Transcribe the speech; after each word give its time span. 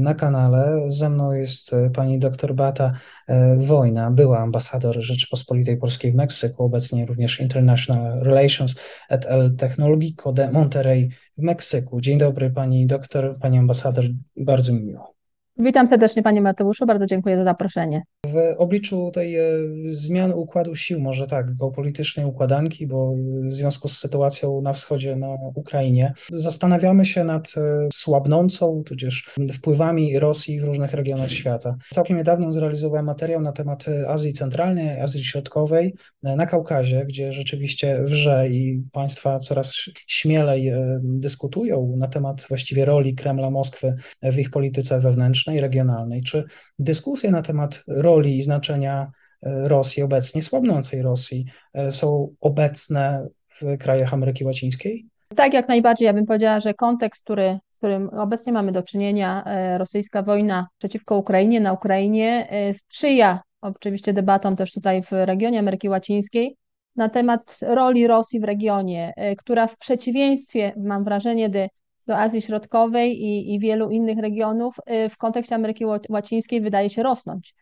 na 0.00 0.14
kanale. 0.14 0.80
Ze 0.88 1.10
mną 1.10 1.32
jest 1.32 1.72
e, 1.72 1.90
pani 1.90 2.18
dr 2.18 2.54
Bata 2.54 2.92
e, 3.28 3.56
Wojna, 3.56 4.10
była 4.10 4.38
ambasador 4.38 5.00
Rzeczypospolitej 5.00 5.76
Polskiej 5.76 6.12
w 6.12 6.14
Meksyku, 6.14 6.64
obecnie 6.64 7.06
również 7.06 7.40
International 7.40 8.20
Relations 8.22 8.74
at 9.08 9.26
El 9.26 9.56
Tecnológico 9.56 10.32
de 10.32 10.50
Monterrey 10.50 11.10
w 11.38 11.42
Meksyku. 11.42 12.00
Dzień 12.00 12.18
dobry 12.18 12.50
pani 12.50 12.86
doktor, 12.86 13.38
pani 13.40 13.58
ambasador, 13.58 14.04
bardzo 14.36 14.72
mi 14.72 14.80
miło. 14.80 15.14
Witam 15.56 15.86
serdecznie 15.86 16.22
Panie 16.22 16.40
Mateuszu, 16.40 16.86
bardzo 16.86 17.06
dziękuję 17.06 17.36
za 17.36 17.44
zaproszenie. 17.44 18.02
W 18.26 18.54
obliczu 18.58 19.10
tej 19.14 19.36
e, 19.36 19.44
zmiany 19.90 20.36
układu 20.36 20.76
sił, 20.76 21.00
może 21.00 21.26
tak, 21.26 21.54
geopolitycznej 21.54 22.26
układanki, 22.26 22.86
bo 22.86 23.14
w 23.44 23.52
związku 23.52 23.88
z 23.88 23.98
sytuacją 23.98 24.60
na 24.60 24.72
wschodzie, 24.72 25.16
na 25.16 25.28
Ukrainie, 25.54 26.12
zastanawiamy 26.32 27.06
się 27.06 27.24
nad 27.24 27.54
e, 27.56 27.88
słabnącą, 27.92 28.82
tudzież 28.86 29.30
wpływami 29.52 30.18
Rosji 30.18 30.60
w 30.60 30.64
różnych 30.64 30.92
regionach 30.92 31.30
świata. 31.30 31.76
Całkiem 31.94 32.16
niedawno 32.16 32.52
zrealizowałem 32.52 33.06
materiał 33.06 33.40
na 33.40 33.52
temat 33.52 33.86
Azji 34.08 34.32
Centralnej, 34.32 35.00
Azji 35.00 35.24
Środkowej, 35.24 35.94
e, 36.24 36.36
na 36.36 36.46
Kaukazie, 36.46 37.04
gdzie 37.04 37.32
rzeczywiście 37.32 38.02
wrze 38.02 38.48
i 38.48 38.82
państwa 38.92 39.38
coraz 39.38 39.74
śmielej 40.06 40.72
dyskutują 41.02 41.94
na 41.96 42.08
temat 42.08 42.46
właściwie 42.48 42.84
roli 42.84 43.14
Kremla, 43.14 43.50
Moskwy 43.50 43.94
w 44.22 44.38
ich 44.38 44.50
polityce 44.50 45.00
wewnętrznej, 45.00 45.60
regionalnej. 45.60 46.22
Czy 46.22 46.44
dyskusje 46.78 47.30
na 47.30 47.42
temat 47.42 47.84
roli 47.88 48.09
roli 48.10 48.36
i 48.36 48.42
znaczenia 48.42 49.10
e, 49.42 49.68
Rosji 49.68 50.02
obecnie, 50.02 50.42
słabnącej 50.42 51.02
Rosji, 51.02 51.46
e, 51.74 51.92
są 51.92 52.34
obecne 52.40 53.26
w 53.60 53.78
krajach 53.78 54.14
Ameryki 54.14 54.44
Łacińskiej? 54.44 55.06
Tak, 55.36 55.54
jak 55.54 55.68
najbardziej. 55.68 56.06
Ja 56.06 56.12
bym 56.12 56.26
powiedziała, 56.26 56.60
że 56.60 56.74
kontekst, 56.74 57.24
który, 57.24 57.58
w 57.74 57.76
którym 57.76 58.08
obecnie 58.08 58.52
mamy 58.52 58.72
do 58.72 58.82
czynienia, 58.82 59.44
e, 59.44 59.78
rosyjska 59.78 60.22
wojna 60.22 60.68
przeciwko 60.78 61.16
Ukrainie, 61.16 61.60
na 61.60 61.72
Ukrainie, 61.72 62.48
sprzyja 62.74 63.40
oczywiście 63.60 64.12
debatom 64.12 64.56
też 64.56 64.72
tutaj 64.72 65.02
w 65.02 65.12
regionie 65.12 65.58
Ameryki 65.58 65.88
Łacińskiej 65.88 66.56
na 66.96 67.08
temat 67.08 67.58
roli 67.62 68.06
Rosji 68.06 68.40
w 68.40 68.44
regionie, 68.44 69.12
która 69.38 69.66
w 69.66 69.76
przeciwieństwie, 69.76 70.72
mam 70.76 71.04
wrażenie, 71.04 71.48
do, 71.48 71.58
do 72.06 72.18
Azji 72.18 72.42
Środkowej 72.42 73.22
i, 73.22 73.54
i 73.54 73.58
wielu 73.58 73.90
innych 73.90 74.18
regionów 74.18 74.76
w 75.10 75.16
kontekście 75.16 75.54
Ameryki 75.54 75.84
Łacińskiej 76.08 76.60
wydaje 76.60 76.90
się 76.90 77.02
rosnąć. 77.02 77.54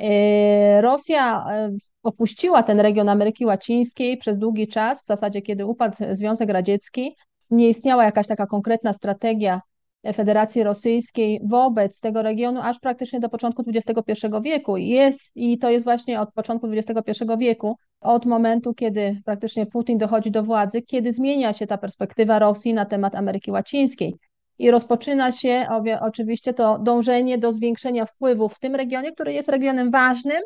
E, 0.00 0.80
Rosja 0.80 1.44
e, 1.50 1.70
opuściła 2.02 2.62
ten 2.62 2.80
region 2.80 3.08
Ameryki 3.08 3.46
Łacińskiej 3.46 4.16
przez 4.16 4.38
długi 4.38 4.68
czas, 4.68 5.02
w 5.02 5.06
zasadzie 5.06 5.42
kiedy 5.42 5.66
upadł 5.66 5.96
Związek 6.12 6.50
Radziecki, 6.50 7.16
nie 7.50 7.68
istniała 7.68 8.04
jakaś 8.04 8.26
taka 8.26 8.46
konkretna 8.46 8.92
strategia 8.92 9.60
Federacji 10.14 10.62
Rosyjskiej 10.62 11.40
wobec 11.44 12.00
tego 12.00 12.22
regionu 12.22 12.60
aż 12.62 12.78
praktycznie 12.78 13.20
do 13.20 13.28
początku 13.28 13.64
XXI 13.68 14.26
wieku. 14.42 14.76
Jest, 14.76 15.30
I 15.34 15.58
to 15.58 15.70
jest 15.70 15.84
właśnie 15.84 16.20
od 16.20 16.32
początku 16.32 16.68
XXI 16.72 17.24
wieku, 17.38 17.76
od 18.00 18.26
momentu, 18.26 18.74
kiedy 18.74 19.16
praktycznie 19.24 19.66
Putin 19.66 19.98
dochodzi 19.98 20.30
do 20.30 20.42
władzy, 20.42 20.82
kiedy 20.82 21.12
zmienia 21.12 21.52
się 21.52 21.66
ta 21.66 21.78
perspektywa 21.78 22.38
Rosji 22.38 22.74
na 22.74 22.84
temat 22.84 23.14
Ameryki 23.14 23.50
Łacińskiej 23.50 24.16
i 24.60 24.70
rozpoczyna 24.70 25.32
się 25.32 25.66
oczywiście 26.00 26.54
to 26.54 26.78
dążenie 26.78 27.38
do 27.38 27.52
zwiększenia 27.52 28.06
wpływów 28.06 28.54
w 28.54 28.58
tym 28.58 28.74
regionie, 28.74 29.12
który 29.12 29.32
jest 29.32 29.48
regionem 29.48 29.90
ważnym 29.90 30.42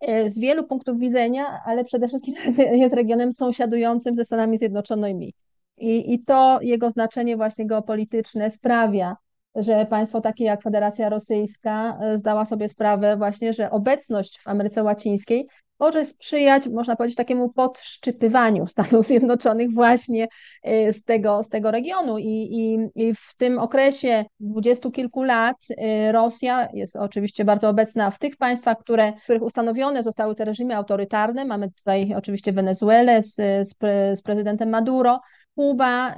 e, 0.00 0.30
z 0.30 0.38
wielu 0.38 0.64
punktów 0.64 0.98
widzenia, 0.98 1.44
ale 1.66 1.84
przede 1.84 2.08
wszystkim 2.08 2.34
jest 2.82 2.94
regionem 2.94 3.32
sąsiadującym 3.32 4.14
ze 4.14 4.24
Stanami 4.24 4.58
Zjednoczonymi. 4.58 5.34
I, 5.76 6.14
I 6.14 6.24
to 6.24 6.58
jego 6.62 6.90
znaczenie 6.90 7.36
właśnie 7.36 7.66
geopolityczne 7.66 8.50
sprawia, 8.50 9.16
że 9.54 9.86
państwo 9.86 10.20
takie 10.20 10.44
jak 10.44 10.62
Federacja 10.62 11.08
Rosyjska 11.08 11.98
e, 12.00 12.18
zdała 12.18 12.44
sobie 12.44 12.68
sprawę 12.68 13.16
właśnie, 13.16 13.52
że 13.54 13.70
obecność 13.70 14.38
w 14.38 14.48
Ameryce 14.48 14.82
Łacińskiej 14.82 15.48
może 15.80 16.04
sprzyjać, 16.04 16.68
można 16.68 16.96
powiedzieć, 16.96 17.16
takiemu 17.16 17.52
podszczypywaniu 17.52 18.66
Stanów 18.66 19.06
Zjednoczonych 19.06 19.74
właśnie 19.74 20.28
y, 20.68 20.92
z 20.92 21.02
tego, 21.02 21.42
z 21.42 21.48
tego 21.48 21.70
regionu. 21.70 22.18
I, 22.18 22.26
i, 22.26 22.78
I 22.94 23.14
w 23.14 23.34
tym 23.36 23.58
okresie 23.58 24.24
dwudziestu 24.40 24.90
kilku 24.90 25.22
lat 25.22 25.56
y, 25.70 26.12
Rosja 26.12 26.68
jest 26.74 26.96
oczywiście 26.96 27.44
bardzo 27.44 27.68
obecna 27.68 28.10
w 28.10 28.18
tych 28.18 28.36
państwach, 28.36 28.78
które, 28.78 29.12
w 29.12 29.22
których 29.24 29.42
ustanowione 29.42 30.02
zostały 30.02 30.34
te 30.34 30.44
reżimy 30.44 30.76
autorytarne. 30.76 31.44
Mamy 31.44 31.70
tutaj 31.70 32.14
oczywiście 32.14 32.52
Wenezuelę 32.52 33.22
z, 33.22 33.34
z, 33.68 33.74
pre, 33.74 34.16
z 34.16 34.22
prezydentem 34.22 34.68
Maduro, 34.68 35.20
Kuba 35.54 36.14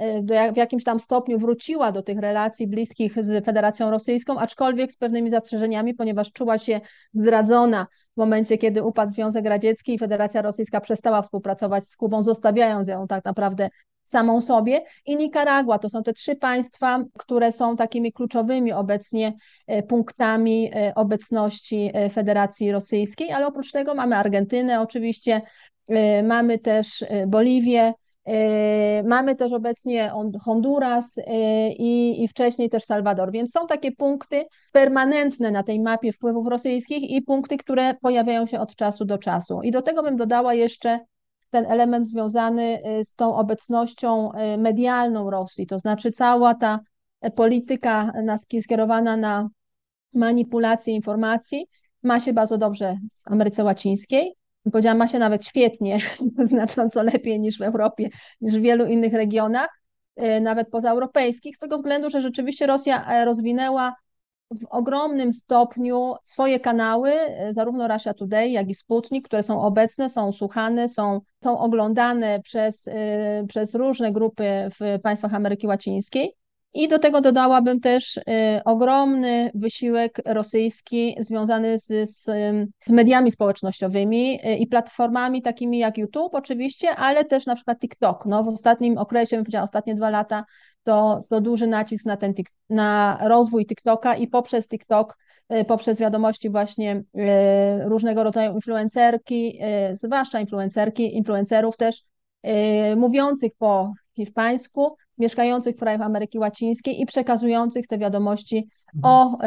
y, 0.49 0.53
w 0.53 0.57
jakimś 0.57 0.83
tam 0.83 0.99
stopniu 0.99 1.39
wróciła 1.39 1.91
do 1.91 2.03
tych 2.03 2.19
relacji 2.19 2.67
bliskich 2.67 3.23
z 3.23 3.45
Federacją 3.45 3.91
Rosyjską, 3.91 4.39
aczkolwiek 4.39 4.91
z 4.91 4.97
pewnymi 4.97 5.29
zastrzeżeniami, 5.29 5.93
ponieważ 5.93 6.31
czuła 6.31 6.57
się 6.57 6.81
zdradzona 7.13 7.87
w 8.15 8.17
momencie, 8.17 8.57
kiedy 8.57 8.83
upadł 8.83 9.11
Związek 9.11 9.45
Radziecki 9.45 9.93
i 9.93 9.99
Federacja 9.99 10.41
Rosyjska 10.41 10.81
przestała 10.81 11.21
współpracować 11.21 11.87
z 11.87 11.97
Kubą, 11.97 12.23
zostawiając 12.23 12.87
ją 12.87 13.07
tak 13.07 13.25
naprawdę 13.25 13.69
samą 14.03 14.41
sobie. 14.41 14.83
I 15.05 15.15
Nikaragua 15.15 15.79
to 15.79 15.89
są 15.89 16.03
te 16.03 16.13
trzy 16.13 16.35
państwa, 16.35 17.03
które 17.17 17.51
są 17.51 17.75
takimi 17.75 18.13
kluczowymi 18.13 18.71
obecnie 18.71 19.33
y, 19.71 19.83
punktami 19.83 20.71
y, 20.89 20.93
obecności 20.93 21.91
Federacji 22.11 22.71
Rosyjskiej, 22.71 23.31
ale 23.31 23.47
oprócz 23.47 23.71
tego 23.71 23.95
mamy 23.95 24.15
Argentynę 24.15 24.81
oczywiście, 24.81 25.41
mamy 26.23 26.59
też 26.59 27.05
Boliwię, 27.27 27.93
mamy 29.03 29.35
też 29.35 29.53
obecnie 29.53 30.11
Honduras 30.41 31.17
e, 31.17 31.23
i, 31.69 32.23
i 32.23 32.27
wcześniej 32.27 32.69
też 32.69 32.83
Salwador, 32.83 33.31
więc 33.31 33.51
są 33.51 33.67
takie 33.67 33.91
punkty 33.91 34.45
permanentne 34.71 35.51
na 35.51 35.63
tej 35.63 35.79
mapie 35.79 36.13
wpływów 36.13 36.47
rosyjskich 36.47 37.09
i 37.09 37.21
punkty, 37.21 37.57
które 37.57 37.93
pojawiają 37.93 38.45
się 38.45 38.59
od 38.59 38.75
czasu 38.75 39.05
do 39.05 39.17
czasu. 39.17 39.61
I 39.61 39.71
do 39.71 39.81
tego 39.81 40.03
bym 40.03 40.17
dodała 40.17 40.53
jeszcze 40.53 40.99
ten 41.49 41.65
element 41.65 42.07
związany 42.07 42.81
e, 42.83 43.03
z 43.03 43.15
tą 43.15 43.35
obecnością 43.35 44.31
medialną 44.57 45.29
Rosji, 45.29 45.67
to 45.67 45.79
znaczy 45.79 46.11
cała 46.11 46.55
ta 46.55 46.79
polityka 47.35 48.11
skierowana 48.61 49.17
na 49.17 49.49
manipulację 50.13 50.93
informacji 50.93 51.67
ma 52.03 52.19
się 52.19 52.33
bardzo 52.33 52.57
dobrze 52.57 52.97
w 53.23 53.31
Ameryce 53.31 53.63
Łacińskiej, 53.63 54.35
powiedziałam, 54.71 54.97
ma 54.97 55.07
się 55.07 55.19
nawet 55.19 55.45
świetnie, 55.45 55.97
znacząco 56.45 57.03
lepiej 57.03 57.39
niż 57.39 57.57
w 57.57 57.61
Europie, 57.61 58.09
niż 58.41 58.57
w 58.57 58.61
wielu 58.61 58.85
innych 58.85 59.13
regionach, 59.13 59.79
e, 60.15 60.41
nawet 60.41 60.69
pozaeuropejskich, 60.69 61.55
z 61.55 61.59
tego 61.59 61.77
względu, 61.77 62.09
że 62.09 62.21
rzeczywiście 62.21 62.67
Rosja 62.67 63.07
e, 63.07 63.25
rozwinęła 63.25 63.95
w 64.51 64.65
ogromnym 64.69 65.33
stopniu 65.33 66.13
swoje 66.23 66.59
kanały, 66.59 67.11
e, 67.11 67.53
zarówno 67.53 67.87
Russia 67.87 68.13
Today, 68.13 68.49
jak 68.49 68.69
i 68.69 68.75
Sputnik, 68.75 69.27
które 69.27 69.43
są 69.43 69.61
obecne, 69.61 70.09
są 70.09 70.33
słuchane, 70.33 70.89
są, 70.89 71.21
są 71.43 71.59
oglądane 71.59 72.39
przez, 72.39 72.89
przez 73.47 73.75
różne 73.75 74.11
grupy 74.11 74.43
w 74.79 74.99
państwach 75.01 75.33
Ameryki 75.33 75.67
Łacińskiej. 75.67 76.35
I 76.73 76.87
do 76.87 76.99
tego 76.99 77.21
dodałabym 77.21 77.79
też 77.79 78.17
y, 78.17 78.21
ogromny 78.65 79.51
wysiłek 79.53 80.21
rosyjski 80.25 81.15
związany 81.19 81.79
z, 81.79 81.85
z, 82.09 82.23
z, 82.85 82.91
mediami 82.91 83.31
społecznościowymi 83.31 84.39
y, 84.45 84.55
i 84.55 84.67
platformami 84.67 85.41
takimi 85.41 85.79
jak 85.79 85.97
YouTube 85.97 86.35
oczywiście, 86.35 86.95
ale 86.95 87.25
też 87.25 87.45
na 87.45 87.55
przykład 87.55 87.79
TikTok. 87.79 88.25
No, 88.25 88.43
w 88.43 88.47
ostatnim 88.47 88.97
okresie, 88.97 89.35
bym 89.35 89.43
powiedziała 89.43 89.63
ostatnie 89.63 89.95
dwa 89.95 90.09
lata, 90.09 90.45
to, 90.83 91.23
to 91.29 91.41
duży 91.41 91.67
nacisk 91.67 92.05
na, 92.05 92.17
ten, 92.17 92.33
na 92.69 93.19
rozwój 93.21 93.65
TikToka 93.65 94.15
i 94.15 94.27
poprzez 94.27 94.67
TikTok 94.67 95.17
y, 95.53 95.65
poprzez 95.65 95.99
wiadomości 95.99 96.49
właśnie 96.49 97.03
różnego 97.85 98.23
rodzaju 98.23 98.53
influencerki, 98.53 99.59
zwłaszcza 99.93 100.39
influencerki, 100.39 101.17
influencerów 101.17 101.77
też, 101.77 102.01
mówiących 102.95 103.51
po 103.57 103.93
hiszpańsku, 104.15 104.95
mieszkających 105.17 105.75
w 105.75 105.79
krajach 105.79 106.01
Ameryki 106.01 106.39
Łacińskiej 106.39 107.01
i 107.01 107.05
przekazujących 107.05 107.87
te 107.87 107.97
wiadomości 107.97 108.67
o 109.03 109.37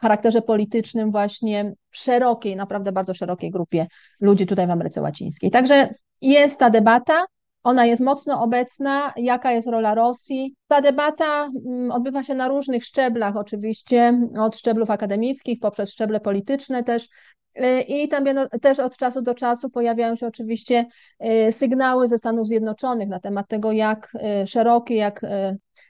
charakterze 0.00 0.42
politycznym 0.42 1.10
właśnie 1.10 1.72
szerokiej, 1.90 2.56
naprawdę 2.56 2.92
bardzo 2.92 3.14
szerokiej 3.14 3.50
grupie 3.50 3.86
ludzi 4.20 4.46
tutaj 4.46 4.66
w 4.66 4.70
Ameryce 4.70 5.02
Łacińskiej. 5.02 5.50
Także 5.50 5.94
jest 6.20 6.58
ta 6.58 6.70
debata, 6.70 7.24
ona 7.62 7.86
jest 7.86 8.02
mocno 8.02 8.42
obecna. 8.42 9.12
Jaka 9.16 9.52
jest 9.52 9.68
rola 9.68 9.94
Rosji? 9.94 10.54
Ta 10.68 10.80
debata 10.80 11.48
mm, 11.66 11.90
odbywa 11.90 12.22
się 12.22 12.34
na 12.34 12.48
różnych 12.48 12.84
szczeblach, 12.84 13.36
oczywiście, 13.36 14.18
od 14.38 14.56
szczeblów 14.56 14.90
akademickich 14.90 15.60
poprzez 15.60 15.92
szczeble 15.92 16.20
polityczne 16.20 16.84
też. 16.84 17.08
Y, 17.56 17.80
I 17.80 18.08
tam 18.08 18.24
też 18.60 18.78
od 18.78 18.96
czasu 18.96 19.22
do 19.22 19.34
czasu 19.34 19.70
pojawiają 19.70 20.16
się 20.16 20.26
oczywiście 20.26 20.86
y, 21.48 21.52
sygnały 21.52 22.08
ze 22.08 22.18
Stanów 22.18 22.46
Zjednoczonych 22.46 23.08
na 23.08 23.20
temat 23.20 23.48
tego, 23.48 23.72
jak 23.72 24.12
y, 24.42 24.46
szerokie, 24.46 24.94
jak, 24.96 25.20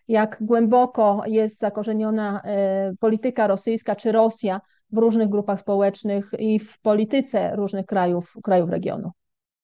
jak 0.08 0.38
głęboko 0.40 1.22
jest 1.26 1.60
zakorzeniona 1.60 2.42
polityka 3.00 3.46
rosyjska 3.46 3.96
czy 3.96 4.12
Rosja 4.12 4.60
w 4.90 4.98
różnych 4.98 5.28
grupach 5.28 5.60
społecznych 5.60 6.30
i 6.38 6.58
w 6.58 6.80
polityce 6.80 7.56
różnych 7.56 7.86
krajów, 7.86 8.34
krajów 8.42 8.70
regionu. 8.70 9.10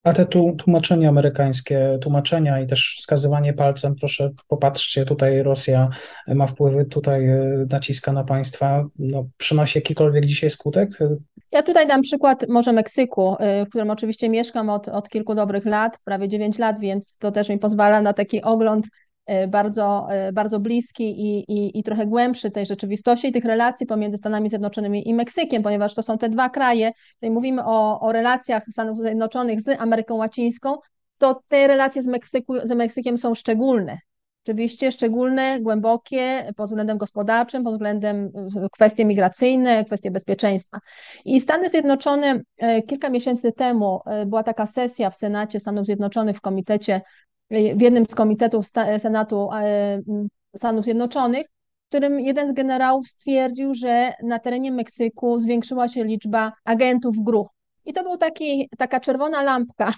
A 0.05 0.12
te 0.12 0.27
tłumaczenia 0.59 1.09
amerykańskie, 1.09 1.99
tłumaczenia 2.03 2.61
i 2.61 2.67
też 2.67 2.95
wskazywanie 2.99 3.53
palcem, 3.53 3.95
proszę 3.95 4.31
popatrzcie, 4.49 5.05
tutaj 5.05 5.43
Rosja 5.43 5.89
ma 6.27 6.47
wpływy, 6.47 6.85
tutaj 6.85 7.27
e, 7.29 7.67
naciska 7.71 8.12
na 8.12 8.25
państwa, 8.25 8.85
no, 8.99 9.27
przynosi 9.37 9.79
jakikolwiek 9.79 10.27
dzisiaj 10.27 10.50
skutek? 10.50 10.99
Ja 11.53 11.62
tutaj 11.62 11.87
dam 11.87 12.03
przykład 12.03 12.45
może 12.49 12.73
Meksyku, 12.73 13.37
e, 13.39 13.67
w 13.67 13.69
którym 13.69 13.91
oczywiście 13.91 14.29
mieszkam 14.29 14.71
od, 14.71 14.89
od 14.89 15.09
kilku 15.09 15.35
dobrych 15.35 15.65
lat, 15.65 15.99
prawie 16.05 16.29
9 16.29 16.59
lat, 16.59 16.81
więc 16.81 17.19
to 17.19 17.33
też 17.33 17.49
mi 17.49 17.59
pozwala 17.59 18.03
na 18.03 18.12
taki 18.12 18.43
ogląd 18.43 18.87
bardzo, 19.49 20.07
e, 20.11 20.33
bardzo 20.33 20.61
bliski 20.61 21.05
i, 21.05 21.39
i, 21.39 21.79
i 21.79 21.83
trochę 21.83 22.07
głębszy 22.07 22.51
tej 22.51 22.67
rzeczywistości 22.67 23.29
i 23.29 23.33
tych 23.33 23.45
relacji 23.45 23.87
pomiędzy 23.87 24.19
Stanami 24.19 24.49
Zjednoczonymi 24.49 25.09
i 25.09 25.15
Meksykiem, 25.15 25.63
ponieważ 25.63 25.95
to 25.95 26.03
są 26.03 26.19
te 26.19 26.29
dwa 26.29 26.49
kraje, 26.49 26.93
tutaj 27.15 27.31
mówimy 27.31 27.65
o, 27.65 28.01
o 28.01 28.13
relacjach 28.13 28.65
Stanów 28.73 28.99
Zjednoczonych 28.99 29.61
z 29.61 29.81
Ameryką 29.81 30.15
Łacińską, 30.15 30.77
to 31.19 31.41
te 31.49 31.67
relacje 31.67 32.03
z, 32.03 32.07
Meksyku, 32.07 32.55
z 32.65 32.71
Meksykiem 32.71 33.19
są 33.19 33.35
szczególne. 33.35 33.99
Oczywiście 34.45 34.93
szczególne, 34.93 35.61
głębokie 35.61 36.53
pod 36.57 36.67
względem 36.67 36.99
gospodarczym, 36.99 37.65
pod 37.65 37.73
względem 37.73 38.31
e, 38.65 38.69
kwestie 38.73 39.05
migracyjne, 39.05 39.85
kwestie 39.85 40.11
bezpieczeństwa. 40.11 40.79
I 41.25 41.41
Stany 41.41 41.71
Zjednoczone 41.71 42.41
kilka 42.87 43.11
miesięcy 43.11 43.53
temu 43.53 44.01
była 44.27 44.43
taka 44.43 44.67
sesja 44.67 45.11
w 45.11 45.17
Senacie 45.17 45.61
Stanów 45.61 45.87
Zjednoczonych 45.87 46.37
w 46.37 46.41
Komitecie 46.41 47.01
w 47.50 47.81
jednym 47.81 48.06
z 48.06 48.15
komitetów 48.15 48.67
Senatu 48.99 49.49
e, 49.53 50.00
Stanów 50.56 50.85
Zjednoczonych, 50.85 51.47
w 51.85 51.89
którym 51.89 52.21
jeden 52.21 52.50
z 52.50 52.53
generałów 52.53 53.09
stwierdził, 53.09 53.75
że 53.75 54.12
na 54.23 54.39
terenie 54.39 54.73
Meksyku 54.73 55.39
zwiększyła 55.39 55.89
się 55.89 56.05
liczba 56.05 56.53
agentów 56.65 57.17
GRU. 57.25 57.47
I 57.85 57.93
to 57.93 58.03
był 58.03 58.17
taki, 58.17 58.69
taka 58.79 59.00
czerwona 59.00 59.43
lampka, 59.43 59.93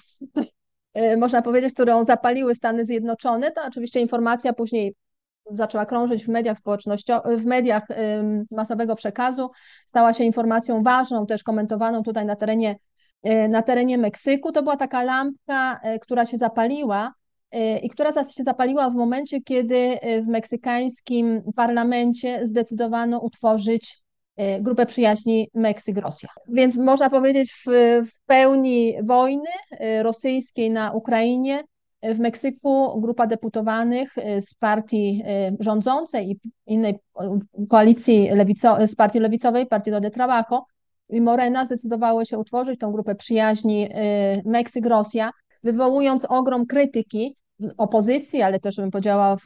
e, 0.95 1.17
można 1.17 1.43
powiedzieć, 1.43 1.75
którą 1.75 2.05
zapaliły 2.05 2.55
Stany 2.55 2.87
Zjednoczone. 2.87 3.51
To 3.51 3.63
oczywiście 3.67 4.01
informacja 4.01 4.53
później 4.53 4.95
zaczęła 5.53 5.87
krążyć 5.87 6.25
w 6.25 6.29
mediach 6.29 6.59
społecznościowych, 6.59 7.41
w 7.41 7.47
mediach 7.47 7.87
masowego 8.51 8.97
przekazu, 8.97 9.51
stała 9.87 10.13
się 10.15 10.25
informacją 10.25 10.83
ważną, 10.83 11.27
też 11.27 11.43
komentowaną 11.43 12.03
tutaj 12.03 12.27
na 12.27 12.37
terenie, 12.37 12.77
e, 13.23 13.49
na 13.49 13.63
terenie 13.63 13.99
Meksyku. 13.99 14.53
To 14.53 14.63
była 14.63 14.77
taka 14.77 15.03
lampka, 15.03 15.81
która 16.01 16.27
się 16.27 16.39
zapaliła 16.39 17.13
i 17.83 17.91
która 17.91 18.13
się 18.13 18.45
zapaliła 18.45 18.91
w 18.91 18.95
momencie, 18.95 19.41
kiedy 19.41 19.77
e, 19.77 20.23
w 20.23 20.27
meksykańskim 20.27 21.43
parlamencie 21.57 22.47
zdecydowano 22.47 23.19
utworzyć 23.19 23.99
e, 24.37 24.61
grupę 24.61 24.87
przyjaźni 24.87 25.51
Meksyk-Rosja. 25.55 26.29
Więc 26.49 26.77
można 26.77 27.11
powiedzieć 27.11 27.53
w, 27.53 27.71
w 28.07 28.27
pełni 28.27 28.95
wojny 29.03 29.51
rosyjskiej 30.03 30.71
na 30.71 30.93
Ukrainie 30.93 31.63
w 32.03 32.19
Meksyku 32.19 33.01
grupa 33.01 33.27
deputowanych 33.27 34.15
z 34.41 34.55
partii 34.55 35.23
rządzącej 35.59 36.31
i 36.31 36.39
innej 36.67 36.99
koalicji 37.69 38.29
lewico, 38.31 38.87
z 38.87 38.95
partii 38.95 39.19
lewicowej, 39.19 39.67
Partii 39.67 39.91
do 39.91 40.01
de 40.01 40.11
Trabajo 40.11 40.65
i 41.09 41.21
Morena 41.21 41.67
zdecydowały 41.67 42.27
się 42.27 42.39
utworzyć 42.39 42.81
tą 42.81 42.93
grupę 42.93 43.15
przyjaźni 43.15 43.89
Meksyk-Rosja, 44.45 45.31
wywołując 45.63 46.25
ogrom 46.25 46.67
krytyki 46.67 47.37
opozycji, 47.77 48.43
ale 48.43 48.61
też 48.61 48.77
bym 48.77 48.91
powiedziała 48.91 49.37
w, 49.37 49.45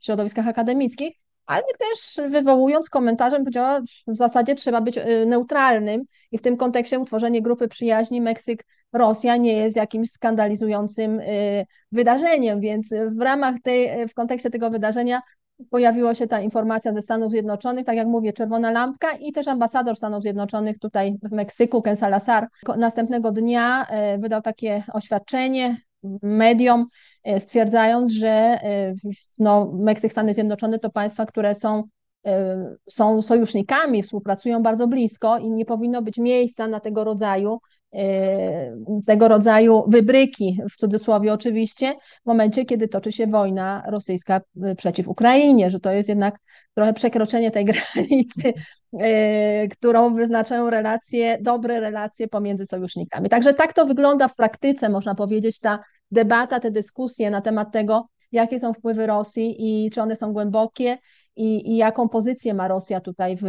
w 0.00 0.04
środowiskach 0.04 0.48
akademickich, 0.48 1.16
ale 1.46 1.62
też 1.78 2.20
wywołując 2.30 2.90
komentarzem, 2.90 3.42
powiedziała, 3.42 3.80
w 4.06 4.16
zasadzie 4.16 4.54
trzeba 4.54 4.80
być 4.80 4.98
y, 4.98 5.26
neutralnym 5.26 6.02
i 6.32 6.38
w 6.38 6.42
tym 6.42 6.56
kontekście 6.56 6.98
utworzenie 6.98 7.42
grupy 7.42 7.68
przyjaźni 7.68 8.22
Meksyk-Rosja 8.22 9.40
nie 9.40 9.52
jest 9.52 9.76
jakimś 9.76 10.10
skandalizującym 10.10 11.20
y, 11.20 11.66
wydarzeniem, 11.92 12.60
więc 12.60 12.88
w 13.18 13.20
ramach 13.20 13.54
tej, 13.62 14.08
w 14.08 14.14
kontekście 14.14 14.50
tego 14.50 14.70
wydarzenia 14.70 15.22
pojawiła 15.70 16.14
się 16.14 16.26
ta 16.26 16.40
informacja 16.40 16.92
ze 16.92 17.02
Stanów 17.02 17.30
Zjednoczonych, 17.30 17.86
tak 17.86 17.96
jak 17.96 18.06
mówię, 18.06 18.32
czerwona 18.32 18.70
lampka 18.70 19.12
i 19.12 19.32
też 19.32 19.48
ambasador 19.48 19.96
Stanów 19.96 20.22
Zjednoczonych 20.22 20.78
tutaj 20.78 21.18
w 21.22 21.32
Meksyku, 21.32 21.82
Ken 21.82 21.96
Salazar, 21.96 22.48
następnego 22.76 23.32
dnia 23.32 23.86
y, 24.14 24.18
wydał 24.18 24.42
takie 24.42 24.82
oświadczenie, 24.92 25.76
mediom, 26.22 26.86
stwierdzając, 27.38 28.12
że 28.12 28.28
e, 28.28 28.94
no, 29.38 29.72
Meksyk, 29.74 30.12
Stany 30.12 30.34
Zjednoczone 30.34 30.78
to 30.78 30.90
państwa, 30.90 31.26
które 31.26 31.54
są, 31.54 31.82
e, 32.26 32.76
są 32.90 33.22
sojusznikami, 33.22 34.02
współpracują 34.02 34.62
bardzo 34.62 34.88
blisko 34.88 35.38
i 35.38 35.50
nie 35.50 35.64
powinno 35.64 36.02
być 36.02 36.18
miejsca 36.18 36.68
na 36.68 36.80
tego 36.80 37.04
rodzaju 37.04 37.58
tego 39.06 39.28
rodzaju 39.28 39.84
wybryki, 39.88 40.60
w 40.70 40.76
cudzysłowie 40.76 41.32
oczywiście, 41.32 41.94
w 42.22 42.26
momencie, 42.26 42.64
kiedy 42.64 42.88
toczy 42.88 43.12
się 43.12 43.26
wojna 43.26 43.82
rosyjska 43.86 44.40
przeciw 44.76 45.08
Ukrainie, 45.08 45.70
że 45.70 45.80
to 45.80 45.92
jest 45.92 46.08
jednak 46.08 46.38
trochę 46.74 46.92
przekroczenie 46.92 47.50
tej 47.50 47.64
granicy, 47.94 48.52
którą 49.70 50.14
wyznaczają 50.14 50.70
relacje, 50.70 51.38
dobre 51.40 51.80
relacje 51.80 52.28
pomiędzy 52.28 52.66
sojusznikami. 52.66 53.28
Także 53.28 53.54
tak 53.54 53.72
to 53.72 53.86
wygląda 53.86 54.28
w 54.28 54.34
praktyce, 54.34 54.88
można 54.88 55.14
powiedzieć, 55.14 55.60
ta 55.60 55.78
debata, 56.10 56.60
te 56.60 56.70
dyskusje 56.70 57.30
na 57.30 57.40
temat 57.40 57.72
tego, 57.72 58.08
jakie 58.32 58.60
są 58.60 58.72
wpływy 58.72 59.06
Rosji 59.06 59.56
i 59.58 59.90
czy 59.90 60.02
one 60.02 60.16
są 60.16 60.32
głębokie 60.32 60.98
i, 61.36 61.72
i 61.72 61.76
jaką 61.76 62.08
pozycję 62.08 62.54
ma 62.54 62.68
Rosja 62.68 63.00
tutaj 63.00 63.36
w, 63.36 63.42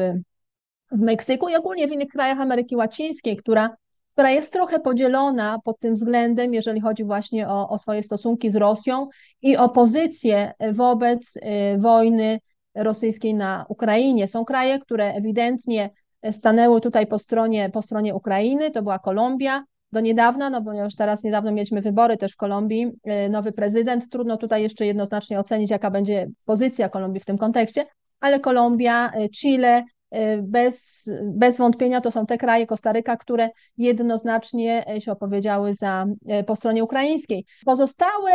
w 0.92 1.00
Meksyku 1.00 1.50
i 1.50 1.56
ogólnie 1.56 1.88
w 1.88 1.92
innych 1.92 2.08
krajach 2.08 2.40
Ameryki 2.40 2.76
Łacińskiej, 2.76 3.38
która, 3.38 3.76
która 4.14 4.32
jest 4.32 4.54
trochę 4.54 4.80
podzielona 4.80 5.60
pod 5.64 5.80
tym 5.80 5.94
względem, 5.94 6.54
jeżeli 6.54 6.82
chodzi 6.82 7.04
właśnie 7.04 7.48
o, 7.48 7.70
o 7.70 7.78
swoje 7.78 8.04
stosunki 8.04 8.52
z 8.52 8.56
Rosją 8.56 9.08
i 9.42 9.58
o 9.58 9.70
pozycję 9.70 10.52
wobec 10.74 11.38
y, 11.38 11.42
wojny 11.78 12.40
rosyjskiej 12.76 13.34
na 13.34 13.66
Ukrainie. 13.70 14.28
Są 14.28 14.46
kraje, 14.46 14.80
które 14.80 15.14
ewidentnie 15.14 15.90
stanęły 16.32 16.82
tutaj 16.82 17.08
po 17.08 17.20
stronie, 17.20 17.70
po 17.70 17.82
stronie 17.82 18.16
Ukrainy, 18.16 18.72
to 18.72 18.82
była 18.82 19.00
Kolumbia, 19.00 19.64
do 19.92 20.00
niedawna, 20.00 20.50
no 20.50 20.62
ponieważ 20.62 20.96
teraz 20.96 21.24
niedawno 21.24 21.52
mieliśmy 21.52 21.82
wybory 21.82 22.18
też 22.18 22.34
w 22.34 22.38
Kolumbii, 22.38 22.88
y, 23.26 23.30
nowy 23.30 23.52
prezydent, 23.52 24.10
trudno 24.10 24.38
tutaj 24.38 24.64
jeszcze 24.64 24.86
jednoznacznie 24.86 25.40
ocenić, 25.40 25.72
jaka 25.72 25.92
będzie 25.92 26.28
pozycja 26.46 26.90
Kolumbii 26.90 27.20
w 27.20 27.26
tym 27.26 27.38
kontekście, 27.38 27.86
ale 28.20 28.40
Kolumbia, 28.40 29.12
y, 29.26 29.30
Chile, 29.30 29.84
y, 30.16 30.18
bez, 30.44 31.10
bez 31.24 31.58
wątpienia 31.58 32.02
to 32.02 32.12
są 32.12 32.26
te 32.26 32.38
kraje, 32.38 32.68
Kostaryka, 32.68 33.18
które 33.18 33.50
jednoznacznie 33.78 34.86
się 35.00 35.12
opowiedziały 35.12 35.74
za, 35.74 36.06
po 36.48 36.56
stronie 36.56 36.84
ukraińskiej. 36.84 37.46
Pozostałe, 37.66 38.32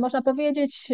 można 0.00 0.22
powiedzieć, 0.22 0.92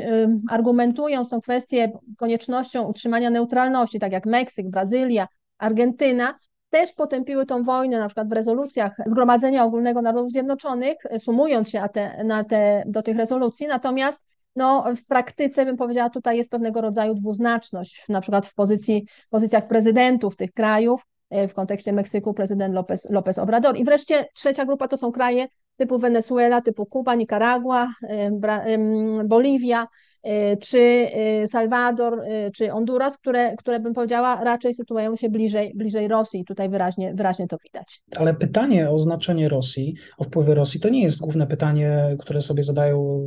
argumentując 0.50 1.30
tą 1.30 1.40
kwestię 1.40 1.92
koniecznością 2.18 2.82
utrzymania 2.82 3.30
neutralności, 3.30 3.98
tak 3.98 4.12
jak 4.12 4.26
Meksyk, 4.26 4.70
Brazylia, 4.70 5.28
Argentyna, 5.58 6.34
też 6.70 6.92
potępiły 6.92 7.46
tą 7.46 7.62
wojnę, 7.62 7.98
na 7.98 8.08
przykład 8.08 8.28
w 8.28 8.32
rezolucjach 8.32 8.96
Zgromadzenia 9.06 9.64
Ogólnego 9.64 10.02
Narodów 10.02 10.30
Zjednoczonych, 10.30 10.96
sumując 11.18 11.70
się 11.70 11.82
te, 11.92 12.24
na 12.24 12.44
te, 12.44 12.82
do 12.86 13.02
tych 13.02 13.16
rezolucji, 13.16 13.66
natomiast 13.66 14.28
no, 14.56 14.84
w 14.96 15.06
praktyce 15.06 15.64
bym 15.64 15.76
powiedziała, 15.76 16.10
tutaj 16.10 16.36
jest 16.36 16.50
pewnego 16.50 16.80
rodzaju 16.80 17.14
dwuznaczność, 17.14 18.04
na 18.08 18.20
przykład 18.20 18.46
w 18.46 18.54
pozycji, 18.54 19.06
pozycjach 19.30 19.68
prezydentów 19.68 20.36
tych 20.36 20.52
krajów, 20.52 21.06
e, 21.30 21.48
w 21.48 21.54
kontekście 21.54 21.92
Meksyku 21.92 22.34
prezydent 22.34 22.74
López, 22.74 23.10
López 23.10 23.38
Obrador. 23.38 23.76
I 23.76 23.84
wreszcie 23.84 24.26
trzecia 24.34 24.64
grupa 24.64 24.88
to 24.88 24.96
są 24.96 25.12
kraje 25.12 25.48
typu 25.76 25.98
Wenezuela, 25.98 26.60
typu 26.60 26.86
Kuba, 26.86 27.14
Nikaragua, 27.14 27.92
Boliwia, 29.24 29.86
czy 30.60 31.08
Salwador, 31.46 32.22
czy 32.54 32.68
Honduras, 32.68 33.18
które, 33.18 33.56
które 33.56 33.80
bym 33.80 33.94
powiedziała 33.94 34.44
raczej 34.44 34.74
sytuują 34.74 35.16
się 35.16 35.28
bliżej, 35.28 35.72
bliżej 35.74 36.08
Rosji. 36.08 36.44
Tutaj 36.44 36.68
wyraźnie, 36.68 37.14
wyraźnie 37.14 37.46
to 37.48 37.56
widać. 37.64 38.02
Ale 38.16 38.34
pytanie 38.34 38.90
o 38.90 38.98
znaczenie 38.98 39.48
Rosji, 39.48 39.94
o 40.18 40.24
wpływy 40.24 40.54
Rosji, 40.54 40.80
to 40.80 40.88
nie 40.88 41.02
jest 41.02 41.20
główne 41.20 41.46
pytanie, 41.46 42.16
które 42.18 42.40
sobie 42.40 42.62
zadają 42.62 43.26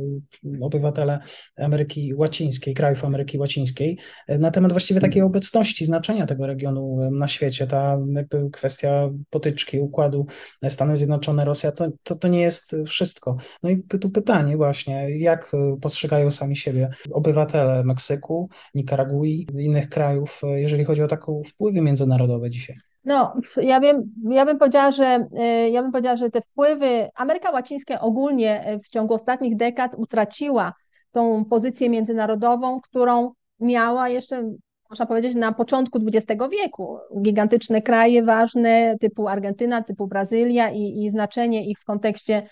obywatele 0.60 1.18
Ameryki 1.56 2.14
Łacińskiej, 2.14 2.74
krajów 2.74 3.04
Ameryki 3.04 3.38
Łacińskiej, 3.38 3.98
na 4.28 4.50
temat 4.50 4.72
właściwie 4.72 5.00
takiej 5.00 5.22
obecności, 5.22 5.84
znaczenia 5.84 6.26
tego 6.26 6.46
regionu 6.46 7.10
na 7.10 7.28
świecie. 7.28 7.66
Ta 7.66 7.98
jakby 8.14 8.50
kwestia 8.50 9.10
potyczki, 9.30 9.80
układu 9.80 10.26
Stany 10.68 10.96
Zjednoczone, 10.96 11.44
Rosja, 11.44 11.72
to, 11.72 11.88
to, 12.02 12.16
to 12.16 12.28
nie 12.28 12.40
jest 12.40 12.76
wszystko. 12.86 13.36
No 13.62 13.70
i 13.70 13.82
tu 13.82 14.10
pytanie 14.10 14.56
właśnie, 14.56 15.18
jak 15.18 15.52
postrzegają 15.80 16.30
sami 16.30 16.56
siebie 16.56 16.88
obywatele 17.12 17.84
Meksyku, 17.84 18.48
Nikaragui, 18.74 19.46
innych 19.58 19.88
krajów, 19.88 20.40
jeżeli 20.54 20.84
chodzi 20.84 21.02
o 21.02 21.08
taką 21.08 21.42
wpływy 21.46 21.80
międzynarodowe 21.80 22.50
dzisiaj? 22.50 22.76
No, 23.04 23.34
ja 23.56 23.80
bym, 23.80 24.14
ja 24.30 24.46
bym 24.46 24.58
powiedziała, 24.58 24.90
że 24.90 25.26
e, 25.36 25.70
ja 25.70 25.82
bym 25.82 25.92
powiedziała, 25.92 26.16
że 26.16 26.30
te 26.30 26.40
wpływy 26.40 27.08
Ameryka 27.14 27.50
Łacińska 27.50 28.00
ogólnie 28.00 28.64
e, 28.64 28.78
w 28.78 28.88
ciągu 28.88 29.14
ostatnich 29.14 29.56
dekad 29.56 29.92
utraciła 29.96 30.72
tą 31.12 31.44
pozycję 31.44 31.90
międzynarodową, 31.90 32.80
którą 32.80 33.32
miała 33.60 34.08
jeszcze, 34.08 34.50
można 34.90 35.06
powiedzieć, 35.06 35.34
na 35.34 35.52
początku 35.52 35.98
XX 36.06 36.42
wieku. 36.50 36.98
Gigantyczne 37.22 37.82
kraje 37.82 38.22
ważne 38.22 38.96
typu 39.00 39.28
Argentyna, 39.28 39.82
typu 39.82 40.06
Brazylia 40.06 40.70
i, 40.70 41.04
i 41.04 41.10
znaczenie 41.10 41.66
ich 41.70 41.78
w 41.78 41.84
kontekście 41.84 42.42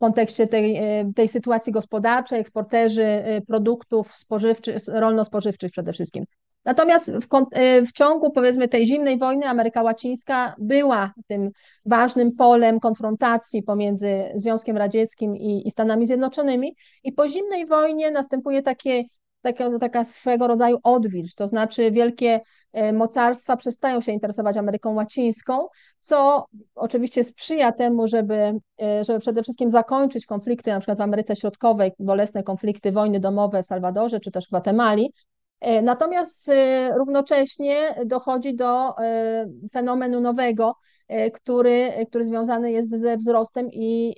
w 0.00 0.04
kontekście 0.04 0.46
tej, 0.46 0.76
e, 0.76 1.12
tej 1.16 1.28
sytuacji 1.28 1.72
gospodarczej, 1.72 2.40
eksporterzy 2.40 3.06
produktów 3.46 4.12
spożywczych, 4.12 4.76
rolno-spożywczych 4.88 5.72
przede 5.72 5.92
wszystkim. 5.92 6.24
Natomiast 6.64 7.12
w, 7.12 7.26
e, 7.52 7.86
w, 7.86 7.92
ciągu 7.92 8.30
powiedzmy 8.30 8.68
tej 8.68 8.86
zimnej 8.86 9.18
wojny 9.18 9.46
Ameryka 9.46 9.82
Łacińska 9.82 10.54
była 10.58 11.12
tym 11.26 11.50
ważnym 11.86 12.32
polem 12.32 12.80
konfrontacji 12.80 13.62
pomiędzy 13.62 14.24
Związkiem 14.34 14.76
Radzieckim 14.76 15.36
i, 15.36 15.68
i 15.68 15.70
Stanami 15.70 16.06
Zjednoczonymi 16.06 16.76
i 17.04 17.12
po 17.12 17.28
zimnej 17.28 17.66
wojnie 17.66 18.10
następuje 18.10 18.62
takie, 18.62 19.04
takie, 19.42 19.78
taka 19.78 20.04
swego 20.04 20.46
rodzaju 20.46 20.78
odwilż, 20.82 21.34
to 21.34 21.48
znaczy 21.48 21.90
wielkie 21.90 22.40
e, 22.72 22.92
mocarstwa 22.92 23.56
przestają 23.56 24.00
się 24.00 24.12
interesować 24.12 24.56
Ameryką 24.56 24.94
Łacińską, 24.94 25.66
co 26.00 26.46
oczywiście 26.74 27.24
sprzyja 27.24 27.72
temu, 27.72 28.08
żeby, 28.08 28.52
e, 28.82 29.04
żeby 29.04 29.18
przede 29.18 29.42
wszystkim 29.42 29.70
zakończyć 29.70 30.26
konflikty, 30.26 30.70
na 30.70 30.80
przykład 30.80 30.98
w 30.98 31.02
Ameryce 31.02 31.36
Środkowej, 31.36 31.92
bolesne 31.98 32.42
konflikty, 32.42 32.92
wojny 32.92 33.20
domowe 33.20 33.62
w 33.62 33.66
Salwadorze 33.66 34.20
czy 34.20 34.30
też 34.30 34.46
w 34.46 34.48
Gwatemali, 34.48 35.12
E, 35.60 35.82
natomiast 35.82 36.50
równocześnie 36.98 37.94
dochodzi 38.06 38.54
do 38.54 38.94
fenomenu 39.72 40.20
nowego, 40.20 40.74
który, 41.32 41.92
który 42.08 42.24
związany 42.24 42.72
jest 42.72 42.90
ze 42.90 43.16
wzrostem 43.16 43.68
i 43.72 44.14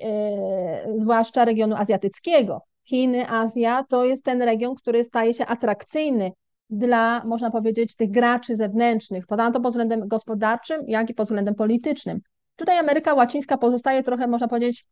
zwłaszcza 0.96 1.44
regionu 1.44 1.76
azjatyckiego. 1.76 2.60
Chiny, 2.84 3.28
Azja 3.28 3.84
to 3.88 4.04
jest 4.04 4.24
ten 4.24 4.42
region, 4.42 4.74
który 4.74 5.04
staje 5.04 5.34
się 5.34 5.46
atrakcyjny 5.46 6.32
dla, 6.70 7.24
można 7.24 7.50
powiedzieć, 7.50 7.96
tych 7.96 8.10
graczy 8.10 8.56
zewnętrznych, 8.56 9.26
to 9.26 9.60
pod 9.60 9.68
względem 9.68 10.08
gospodarczym, 10.08 10.82
jak 10.86 11.10
i 11.10 11.14
pod 11.14 11.26
względem 11.26 11.54
politycznym. 11.54 12.20
Tutaj 12.56 12.78
Ameryka 12.78 13.14
Łacińska 13.14 13.58
pozostaje 13.58 14.02
trochę, 14.02 14.26
można 14.26 14.48
powiedzieć, 14.48 14.86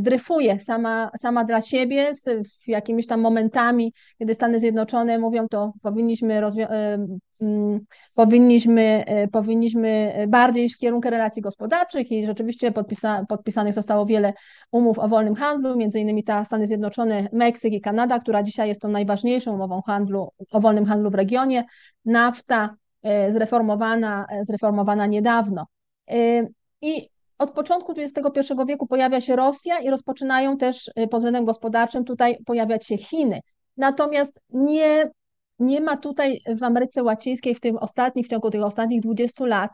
dryfuje 0.00 0.60
sama, 0.60 1.10
sama 1.18 1.44
dla 1.44 1.60
siebie 1.60 2.14
z 2.14 2.28
jakimiś 2.66 3.06
tam 3.06 3.20
momentami, 3.20 3.92
kiedy 4.18 4.34
Stany 4.34 4.60
Zjednoczone 4.60 5.18
mówią, 5.18 5.48
to 5.48 5.72
powinniśmy, 5.82 6.34
e, 6.34 6.98
mm, 7.40 7.80
powinniśmy, 8.14 9.04
e, 9.06 9.28
powinniśmy 9.28 10.14
bardziej 10.28 10.64
iść 10.64 10.74
w 10.74 10.78
kierunku 10.78 11.10
relacji 11.10 11.42
gospodarczych 11.42 12.12
i 12.12 12.26
rzeczywiście 12.26 12.72
podpisa, 12.72 13.24
podpisanych 13.28 13.74
zostało 13.74 14.06
wiele 14.06 14.32
umów 14.70 14.98
o 14.98 15.08
wolnym 15.08 15.34
handlu, 15.34 15.76
między 15.76 16.00
innymi 16.00 16.24
ta 16.24 16.44
Stany 16.44 16.66
Zjednoczone, 16.66 17.28
Meksyk 17.32 17.72
i 17.72 17.80
Kanada, 17.80 18.18
która 18.18 18.42
dzisiaj 18.42 18.68
jest 18.68 18.80
tą 18.80 18.88
najważniejszą 18.88 19.54
umową 19.54 19.82
handlu, 19.82 20.28
o 20.50 20.60
wolnym 20.60 20.86
handlu 20.86 21.10
w 21.10 21.14
regionie, 21.14 21.64
NAFTA 22.04 22.76
zreformowana, 23.30 24.26
zreformowana 24.42 25.06
niedawno. 25.06 25.66
I 26.82 27.08
od 27.38 27.50
początku 27.50 27.92
XXI 27.96 28.54
wieku 28.66 28.86
pojawia 28.86 29.20
się 29.20 29.36
Rosja 29.36 29.78
i 29.78 29.90
rozpoczynają 29.90 30.56
też 30.56 30.88
y, 30.88 31.08
pod 31.08 31.20
względem 31.20 31.44
gospodarczym 31.44 32.04
tutaj 32.04 32.38
pojawiać 32.46 32.86
się 32.86 32.96
Chiny. 32.96 33.40
Natomiast 33.76 34.40
nie, 34.50 35.10
nie 35.58 35.80
ma 35.80 35.96
tutaj 35.96 36.40
w 36.58 36.62
Ameryce 36.62 37.02
Łacińskiej 37.02 37.54
w 37.54 37.60
tym 37.60 37.76
ostatnich, 37.76 38.26
w 38.26 38.28
ciągu 38.28 38.50
tych 38.50 38.62
ostatnich 38.62 39.00
20 39.02 39.46
lat 39.46 39.70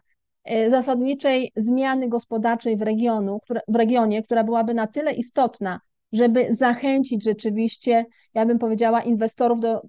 y, 0.51 0.71
zasadniczej 0.71 1.53
zmiany 1.57 2.09
gospodarczej 2.09 2.77
w, 2.77 2.83
regionu, 2.83 3.41
w 3.69 3.77
regionie, 3.77 4.23
która 4.23 4.45
byłaby 4.45 4.75
na 4.75 4.87
tyle 4.87 5.13
istotna, 5.13 5.81
żeby 6.13 6.49
zachęcić 6.51 7.25
rzeczywiście, 7.25 8.05
ja 8.35 8.47
bym 8.47 8.59
powiedziała, 8.59 9.03
inwestorów 9.03 9.61
do 9.61 9.83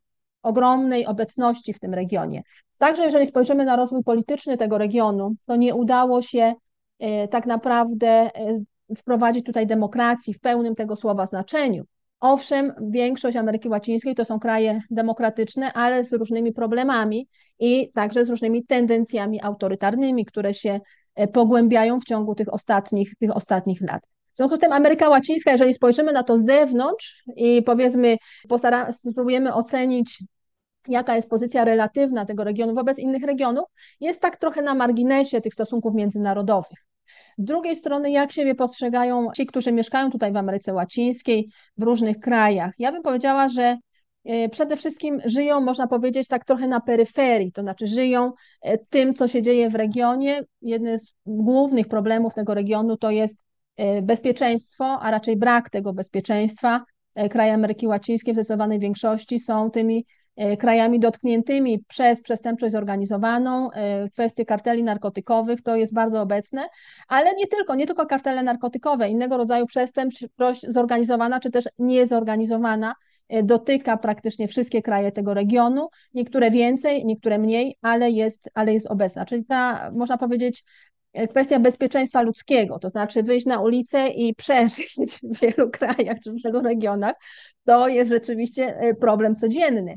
ogromnej 0.44 1.06
obecności 1.06 1.74
w 1.74 1.80
tym 1.80 1.94
regionie. 1.94 2.42
Także 2.78 3.06
jeżeli 3.06 3.28
spojrzymy 3.28 3.66
na 3.66 3.76
rozwój 3.76 4.04
polityczny 4.04 4.58
tego 4.58 4.78
regionu, 4.78 5.36
to 5.46 5.56
nie 5.56 5.76
udało 5.76 6.22
się 6.22 6.54
tak 7.28 7.46
naprawdę 7.46 8.08
e, 8.08 8.32
wprowadzić 8.96 9.46
tutaj 9.46 9.68
demokracji 9.68 10.34
w 10.34 10.40
pełnym 10.40 10.76
tego 10.76 10.96
słowa 10.96 11.26
znaczeniu. 11.26 11.84
Owszem, 12.20 12.74
większość 12.82 13.38
Ameryki 13.38 13.70
Łacińskiej 13.70 14.16
to 14.16 14.26
są 14.26 14.40
kraje 14.40 14.82
demokratyczne, 14.92 15.74
ale 15.74 16.04
z 16.04 16.14
różnymi 16.14 16.54
problemami 16.54 17.28
i 17.60 17.92
także 17.92 18.26
z 18.26 18.30
różnymi 18.30 18.66
tendencjami 18.66 19.42
autorytarnymi, 19.42 20.26
które 20.26 20.54
się 20.54 20.80
e, 21.16 21.28
pogłębiają 21.28 22.00
w 22.00 22.06
ciągu 22.06 22.36
tych 22.36 22.54
ostatnich, 22.54 23.16
tych 23.20 23.36
ostatnich 23.36 23.82
lat. 23.82 24.04
W 24.34 24.38
związku 24.38 24.58
z 24.58 24.60
tym 24.60 24.72
Ameryka 24.72 25.10
Łacińska, 25.10 25.52
jeżeli 25.52 25.74
spojrzymy 25.74 26.12
na 26.12 26.24
to 26.24 26.40
z 26.40 26.46
zewnątrz 26.46 27.24
i 27.36 27.62
powiedzmy, 27.62 28.18
spróbujemy 28.92 29.54
ocenić, 29.54 30.24
jaka 30.88 31.16
jest 31.16 31.30
pozycja 31.30 31.66
relatywna 31.66 32.26
tego 32.26 32.44
regionu 32.44 32.76
wobec 32.76 33.00
innych 33.00 33.24
regionów, 33.24 33.66
jest 34.00 34.22
tak 34.22 34.38
trochę 34.38 34.62
na 34.62 34.76
marginesie 34.76 35.42
tych 35.42 35.54
stosunków 35.54 35.94
międzynarodowych. 35.94 36.93
Z 37.38 37.44
drugiej 37.44 37.76
strony, 37.76 38.12
jak 38.12 38.32
siebie 38.32 38.56
postrzegają 38.56 39.32
ci, 39.32 39.46
którzy 39.46 39.72
mieszkają 39.72 40.12
tutaj 40.12 40.34
w 40.34 40.38
Ameryce 40.38 40.74
Łacińskiej, 40.74 41.50
w 41.78 41.84
różnych 41.84 42.20
krajach? 42.20 42.72
Ja 42.80 42.92
bym 42.92 43.02
powiedziała, 43.02 43.50
że 43.50 43.78
e, 44.26 44.50
przede 44.50 44.78
wszystkim 44.78 45.22
żyją, 45.26 45.62
można 45.62 45.88
powiedzieć, 45.88 46.28
tak 46.28 46.46
trochę 46.46 46.68
na 46.68 46.82
peryferii, 46.82 47.52
to 47.52 47.62
znaczy 47.62 47.88
żyją 47.88 48.32
e, 48.62 48.78
tym, 48.78 49.14
co 49.14 49.28
się 49.28 49.42
dzieje 49.42 49.70
w 49.70 49.76
regionie. 49.76 50.42
Jeden 50.62 51.00
z 51.00 51.14
głównych 51.26 51.88
problemów 51.88 52.34
tego 52.34 52.54
regionu 52.54 52.98
to 52.98 53.12
jest 53.12 53.44
e, 53.78 54.02
bezpieczeństwo, 54.02 54.86
a 54.86 55.12
raczej 55.12 55.38
brak 55.38 55.70
tego 55.70 55.94
bezpieczeństwa. 55.94 56.84
Kraje 57.30 57.54
Ameryki 57.54 57.88
Łacińskiej 57.88 58.34
w 58.34 58.38
zdecydowanej 58.38 58.80
większości 58.80 59.40
są 59.40 59.72
tymi 59.72 60.06
krajami 60.60 61.00
dotkniętymi 61.00 61.84
przez 61.88 62.22
przestępczość 62.22 62.72
zorganizowaną, 62.72 63.72
e, 63.72 64.10
kwestie 64.10 64.46
karteli 64.46 64.84
narkotykowych, 64.84 65.62
to 65.62 65.76
jest 65.76 65.94
bardzo 65.94 66.22
obecne, 66.22 66.68
ale 67.08 67.36
nie 67.36 67.48
tylko, 67.48 67.76
nie 67.76 67.88
tylko 67.88 68.06
kartele 68.06 68.44
narkotykowe, 68.44 69.10
innego 69.10 69.38
rodzaju 69.38 69.66
przestępczość 69.66 70.66
zorganizowana 70.68 71.40
czy 71.40 71.52
też 71.52 71.66
niezorganizowana 71.80 72.96
e, 73.30 73.44
dotyka 73.44 73.98
praktycznie 73.98 74.48
wszystkie 74.48 74.82
kraje 74.82 75.12
tego 75.12 75.34
regionu, 75.34 75.90
niektóre 76.14 76.52
więcej, 76.52 77.06
niektóre 77.06 77.38
mniej, 77.38 77.78
ale 77.82 78.12
jest, 78.12 78.50
ale 78.54 78.74
jest 78.74 78.88
obecna. 78.88 79.26
Czyli 79.26 79.46
ta, 79.46 79.92
można 79.92 80.18
powiedzieć, 80.18 80.64
kwestia 81.30 81.60
bezpieczeństwa 81.60 82.22
ludzkiego, 82.22 82.80
to 82.80 82.90
znaczy 82.90 83.24
wyjść 83.24 83.46
na 83.46 83.60
ulicę 83.60 84.08
i 84.08 84.36
przeżyć 84.44 85.20
w 85.24 85.40
wielu 85.40 85.70
krajach 85.72 86.18
czy 86.24 86.32
w 86.32 86.44
wielu 86.44 86.62
regionach, 86.62 87.16
to 87.66 87.88
jest 87.88 88.12
rzeczywiście 88.12 88.78
problem 89.00 89.36
codzienny. 89.36 89.96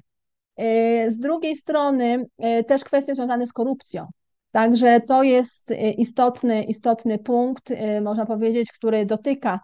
E, 0.57 1.11
z 1.11 1.19
drugiej 1.19 1.57
strony 1.57 2.27
e, 2.39 2.65
też 2.65 2.85
kwestie 2.85 3.15
związane 3.15 3.47
z 3.47 3.53
korupcją. 3.53 4.07
Także 4.51 5.01
to 5.01 5.23
jest 5.23 5.71
e, 5.71 5.91
istotny, 5.91 6.63
istotny 6.63 7.19
punkt, 7.19 7.73
można 8.03 8.27
powiedzieć, 8.27 8.73
który 8.73 9.07
dotyka 9.07 9.61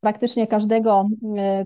praktycznie 0.00 0.46
każdego, 0.46 1.06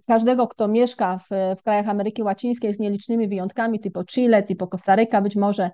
każdego 0.07 0.49
kto 0.49 0.69
mieszka 0.69 1.19
w, 1.19 1.59
w 1.59 1.63
krajach 1.63 1.89
Ameryki 1.89 2.23
Łacińskiej 2.23 2.75
z 2.75 2.79
nielicznymi 2.79 3.29
wyjątkami, 3.29 3.81
typu 3.81 4.05
Chile, 4.05 4.43
typu 4.43 4.67
Kostaryka 4.67 5.21
być 5.21 5.37
może. 5.37 5.71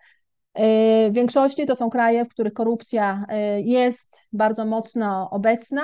W 1.09 1.13
większości 1.13 1.67
to 1.67 1.77
są 1.77 1.91
kraje, 1.91 2.25
w 2.25 2.29
których 2.29 2.53
korupcja 2.53 3.25
jest 3.65 4.21
bardzo 4.33 4.65
mocno 4.65 5.31
obecna 5.31 5.83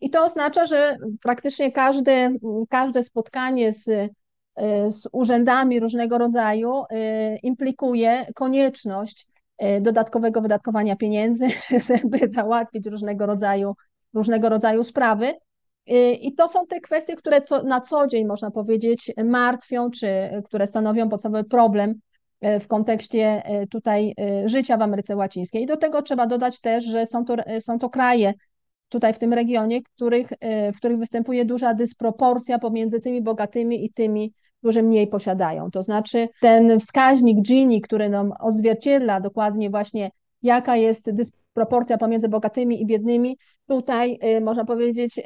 i 0.00 0.10
to 0.10 0.24
oznacza, 0.24 0.66
że 0.66 0.96
praktycznie 1.22 1.72
każde, 1.72 2.30
każde 2.68 3.02
spotkanie 3.02 3.72
z 3.72 4.10
z 4.88 5.08
urzędami 5.12 5.80
różnego 5.80 6.18
rodzaju 6.18 6.82
y, 6.82 7.38
implikuje 7.42 8.26
konieczność 8.34 9.26
y, 9.62 9.80
dodatkowego 9.80 10.40
wydatkowania 10.40 10.96
pieniędzy, 10.96 11.48
żeby 11.88 12.28
załatwić 12.28 12.86
różnego 12.86 13.26
rodzaju, 13.26 13.74
różnego 14.14 14.48
rodzaju 14.48 14.84
sprawy. 14.84 15.34
I 16.20 16.34
to 16.34 16.48
są 16.48 16.66
te 16.66 16.80
kwestie, 16.80 17.16
które 17.16 17.42
co, 17.42 17.62
na 17.62 17.80
co 17.80 18.06
dzień, 18.06 18.26
można 18.26 18.50
powiedzieć, 18.50 19.12
martwią, 19.24 19.90
czy 19.90 20.08
które 20.44 20.66
stanowią 20.66 21.08
podstawowy 21.08 21.44
problem 21.44 21.94
w 22.60 22.66
kontekście 22.66 23.42
tutaj 23.70 24.14
życia 24.44 24.76
w 24.76 24.82
Ameryce 24.82 25.16
Łacińskiej. 25.16 25.62
I 25.62 25.66
do 25.66 25.76
tego 25.76 26.02
trzeba 26.02 26.26
dodać 26.26 26.60
też, 26.60 26.84
że 26.84 27.06
są 27.06 27.24
to, 27.24 27.36
są 27.60 27.78
to 27.78 27.90
kraje 27.90 28.34
tutaj 28.88 29.14
w 29.14 29.18
tym 29.18 29.32
regionie, 29.32 29.82
których, 29.82 30.28
w 30.74 30.76
których 30.76 30.98
występuje 30.98 31.44
duża 31.44 31.74
dysproporcja 31.74 32.58
pomiędzy 32.58 33.00
tymi 33.00 33.22
bogatymi 33.22 33.84
i 33.84 33.92
tymi 33.92 34.32
którzy 34.64 34.82
mniej 34.82 35.06
posiadają. 35.06 35.70
To 35.70 35.82
znaczy 35.82 36.28
ten 36.40 36.80
wskaźnik 36.80 37.42
Gini, 37.42 37.80
który 37.80 38.08
nam 38.08 38.32
odzwierciedla 38.40 39.20
dokładnie 39.20 39.70
właśnie 39.70 40.10
jaka 40.42 40.76
jest 40.76 41.10
dysproporcja 41.10 41.98
pomiędzy 41.98 42.28
bogatymi 42.28 42.82
i 42.82 42.86
biednymi, 42.86 43.38
tutaj 43.66 44.18
y, 44.36 44.40
można 44.40 44.64
powiedzieć 44.64 45.18
y, 45.18 45.22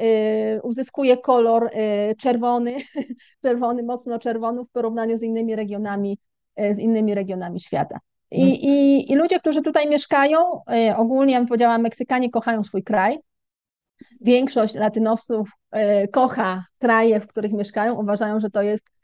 uzyskuje 0.62 1.16
kolor 1.16 1.64
y, 1.66 2.14
czerwony, 2.16 2.76
czerwony, 3.44 3.82
mocno 3.82 4.18
czerwony 4.18 4.64
w 4.64 4.70
porównaniu 4.70 5.18
z 5.18 5.22
innymi 5.22 5.56
regionami, 5.56 6.18
z 6.72 6.78
innymi 6.78 7.14
regionami 7.14 7.60
świata. 7.60 7.98
I, 8.30 8.42
mhm. 8.42 8.60
i, 8.60 9.12
I 9.12 9.14
ludzie, 9.14 9.38
którzy 9.38 9.62
tutaj 9.62 9.88
mieszkają, 9.88 10.38
ogólnie 10.96 11.32
ja 11.32 11.38
bym 11.38 11.48
powiedziała, 11.48 11.78
Meksykanie 11.78 12.30
kochają 12.30 12.64
swój 12.64 12.82
kraj. 12.82 13.18
Większość 14.20 14.74
Latynowców 14.74 15.50
kocha 16.12 16.64
kraje, 16.78 17.20
w 17.20 17.26
których 17.26 17.52
mieszkają, 17.52 17.94
uważają, 17.94 18.40
że 18.40 18.50
to 18.50 18.62
jest 18.62 18.97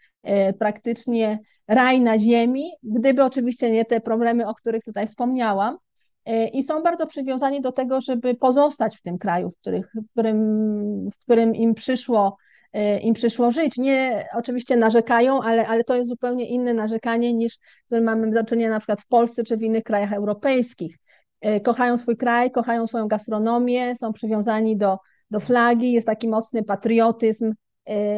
praktycznie 0.59 1.39
raj 1.69 2.01
na 2.01 2.19
ziemi, 2.19 2.71
gdyby 2.83 3.25
oczywiście 3.25 3.71
nie 3.71 3.85
te 3.85 4.01
problemy, 4.01 4.49
o 4.49 4.55
których 4.55 4.85
tutaj 4.85 5.07
wspomniałam. 5.07 5.79
E, 6.27 6.49
I 6.49 6.63
są 6.63 6.83
bardzo 6.83 7.07
przywiązani 7.07 7.61
do 7.61 7.73
tego, 7.73 8.01
żeby 8.01 8.35
pozostać 8.35 8.97
w 8.97 9.03
tym 9.03 9.19
kraju, 9.19 9.51
w, 9.51 9.57
których, 9.61 9.93
w, 9.95 10.11
którym, 10.11 11.11
w 11.11 11.19
którym 11.19 11.55
im 11.55 11.75
przyszło, 11.75 12.37
e, 12.73 12.99
im 12.99 13.15
przyszło 13.15 13.51
żyć. 13.51 13.77
Nie 13.77 14.29
oczywiście 14.35 14.77
narzekają, 14.77 15.43
ale, 15.43 15.67
ale 15.67 15.85
to 15.85 15.97
jest 15.97 16.09
zupełnie 16.09 16.49
inne 16.49 16.75
narzekanie 16.75 17.35
niż 17.35 17.53
z 17.55 17.87
którym 17.87 18.05
mamy 18.05 18.31
do 18.31 18.45
czynienia 18.45 18.71
na 18.71 18.79
przykład 18.79 19.01
w 19.01 19.07
Polsce 19.07 19.45
czy 19.45 19.57
w 19.57 19.63
innych 19.63 19.85
krajach 19.85 20.13
europejskich. 20.13 20.99
Kochają 21.63 21.99
swój 21.99 22.17
kraj, 22.17 22.51
kochają 22.51 22.87
swoją 22.87 23.09
gastronomię, 23.09 23.97
są 23.97 24.13
przywiązani 24.13 24.77
do, 24.77 24.99
do 25.31 25.41
flagi, 25.41 25.93
jest 25.93 26.07
taki 26.07 26.29
mocny 26.29 26.63
patriotyzm, 26.63 27.53
E, 27.53 27.64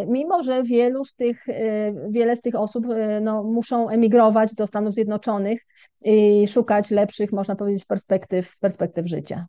mimo 0.06 0.42
że 0.42 0.62
wielu 0.62 1.04
z 1.04 1.14
tych, 1.14 1.49
e, 1.49 1.92
wiele 2.11 2.37
z 2.37 2.40
tych 2.40 2.54
osób 2.54 2.87
e, 2.90 3.20
no, 3.20 3.44
muszą 3.44 3.88
emigrować 3.88 4.54
do 4.54 4.66
Stanów 4.66 4.94
Zjednoczonych 4.94 5.66
i 6.04 6.48
szukać 6.48 6.90
lepszych, 6.90 7.32
można 7.32 7.56
powiedzieć, 7.56 7.84
perspektyw, 7.84 8.56
perspektyw 8.58 9.06
życia. 9.06 9.46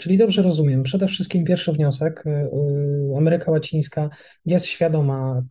Czyli 0.00 0.18
dobrze 0.18 0.42
rozumiem. 0.42 0.82
Przede 0.82 1.08
wszystkim 1.08 1.44
pierwszy 1.44 1.72
wniosek. 1.72 2.26
Y, 2.26 2.30
y, 2.30 3.16
Ameryka 3.16 3.50
Łacińska 3.50 4.10
jest 4.46 4.66
świadoma 4.66 5.42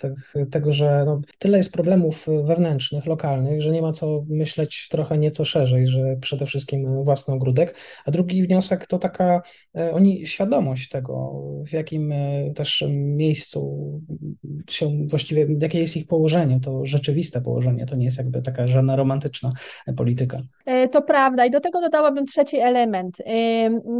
tego, 0.51 0.73
że 0.73 1.03
no, 1.05 1.21
tyle 1.37 1.57
jest 1.57 1.73
problemów 1.73 2.27
wewnętrznych, 2.43 3.05
lokalnych, 3.05 3.61
że 3.61 3.71
nie 3.71 3.81
ma 3.81 3.91
co 3.91 4.25
myśleć 4.29 4.87
trochę 4.91 5.17
nieco 5.17 5.45
szerzej, 5.45 5.87
że 5.87 6.15
przede 6.21 6.45
wszystkim 6.45 7.03
własny 7.03 7.33
ogródek. 7.33 7.75
A 8.05 8.11
drugi 8.11 8.47
wniosek 8.47 8.87
to 8.87 8.99
taka 8.99 9.41
y, 9.79 9.91
oni 9.91 10.27
świadomość 10.27 10.89
tego, 10.89 11.43
w 11.67 11.73
jakim 11.73 12.13
też 12.55 12.83
miejscu 12.89 14.01
się 14.69 15.07
właściwie, 15.07 15.47
jakie 15.61 15.79
jest 15.79 15.97
ich 15.97 16.07
położenie, 16.07 16.59
to 16.59 16.85
rzeczywiste 16.85 17.41
położenie, 17.41 17.85
to 17.85 17.95
nie 17.95 18.05
jest 18.05 18.17
jakby 18.17 18.41
taka 18.41 18.67
żadna 18.67 18.95
romantyczna 18.95 19.51
polityka. 19.95 20.20
To 20.91 21.01
prawda. 21.01 21.45
I 21.45 21.51
do 21.51 21.59
tego 21.59 21.81
dodałabym 21.81 22.25
trzeci 22.25 22.57
element. 22.57 23.17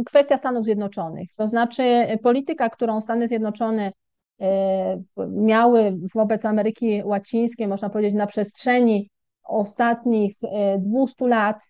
Kwestia 0.06 0.36
Stanów 0.36 0.64
Zjednoczonych, 0.64 1.28
to 1.36 1.48
znaczy 1.48 1.82
polityka, 2.22 2.70
którą 2.70 3.00
Stany 3.00 3.28
Zjednoczone 3.28 3.92
e, 4.40 5.02
miały 5.28 5.98
wobec 6.14 6.44
Ameryki 6.44 7.02
Łacińskiej, 7.04 7.68
można 7.68 7.90
powiedzieć, 7.90 8.14
na 8.14 8.26
przestrzeni 8.26 9.10
ostatnich 9.44 10.36
200 10.78 11.24
e, 11.24 11.28
lat, 11.28 11.62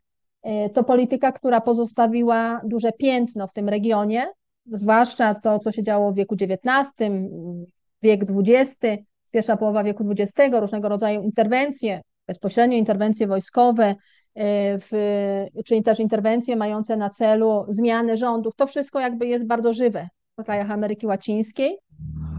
e, 0.43 0.71
to 0.71 0.85
polityka, 0.85 1.33
która 1.33 1.61
pozostawiła 1.61 2.61
duże 2.65 2.93
piętno 2.93 3.47
w 3.47 3.53
tym 3.53 3.69
regionie, 3.69 4.27
zwłaszcza 4.67 5.35
to, 5.35 5.59
co 5.59 5.73
się 5.73 5.83
działo 5.83 6.13
w 6.13 6.15
wieku 6.15 6.35
XIX, 6.35 7.13
wiek 8.03 8.21
XX, 8.23 8.77
pierwsza 9.31 9.57
połowa 9.57 9.85
wieku 9.85 10.05
XX, 10.11 10.55
różnego 10.61 10.89
rodzaju 10.89 11.23
interwencje, 11.23 12.01
bezpośrednio 12.27 12.77
interwencje 12.77 13.27
wojskowe, 13.27 13.95
E, 13.95 13.97
w, 14.37 14.91
czyli 15.65 15.83
też 15.83 16.01
interwencje 16.01 16.57
mające 16.57 16.97
na 16.97 17.11
celu 17.11 17.65
zmianę 17.69 18.17
rządów. 18.17 18.57
To 18.57 18.67
wszystko 18.67 19.01
jakby 19.01 19.27
jest 19.27 19.47
bardzo 19.47 19.73
żywe 19.73 20.09
w 20.39 20.45
krajach 20.45 20.71
Ameryki 20.71 21.07
Łacińskiej, 21.07 21.79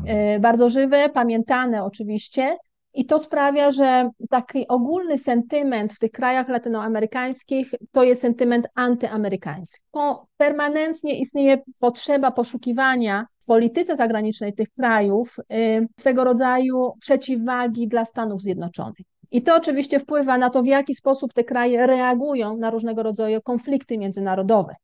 e, 0.05 0.39
bardzo 0.39 0.69
żywe, 0.69 1.09
pamiętane 1.09 1.83
oczywiście. 1.83 2.57
I 2.95 3.05
to 3.05 3.19
sprawia, 3.19 3.71
że 3.71 4.09
taki 4.29 4.67
ogólny 4.67 5.17
sentyment 5.17 5.93
w 5.93 5.99
tych 5.99 6.11
krajach 6.11 6.49
latynoamerykańskich 6.49 7.73
to 7.91 8.03
jest 8.03 8.21
sentyment 8.21 8.67
antyamerykański. 8.75 9.83
To 9.91 10.27
permanentnie 10.37 11.19
istnieje 11.19 11.61
potrzeba 11.79 12.31
poszukiwania 12.31 13.25
w 13.41 13.45
polityce 13.45 13.95
zagranicznej 13.95 14.53
tych 14.53 14.69
krajów 14.69 15.35
e, 15.39 15.85
swego 15.99 16.23
rodzaju 16.23 16.93
przeciwwagi 16.99 17.87
dla 17.87 18.05
Stanów 18.05 18.41
Zjednoczonych. 18.41 19.12
I 19.33 19.41
to 19.41 19.55
oczywiście 19.55 19.99
wpływa 19.99 20.37
na 20.37 20.49
to, 20.49 20.63
w 20.63 20.65
jaki 20.65 20.95
sposób 20.95 21.33
te 21.33 21.43
kraje 21.43 21.87
reagują 21.87 22.57
na 22.57 22.69
różnego 22.69 23.03
rodzaju 23.03 23.41
konflikty 23.41 23.97
międzynarodowe. 23.97 24.75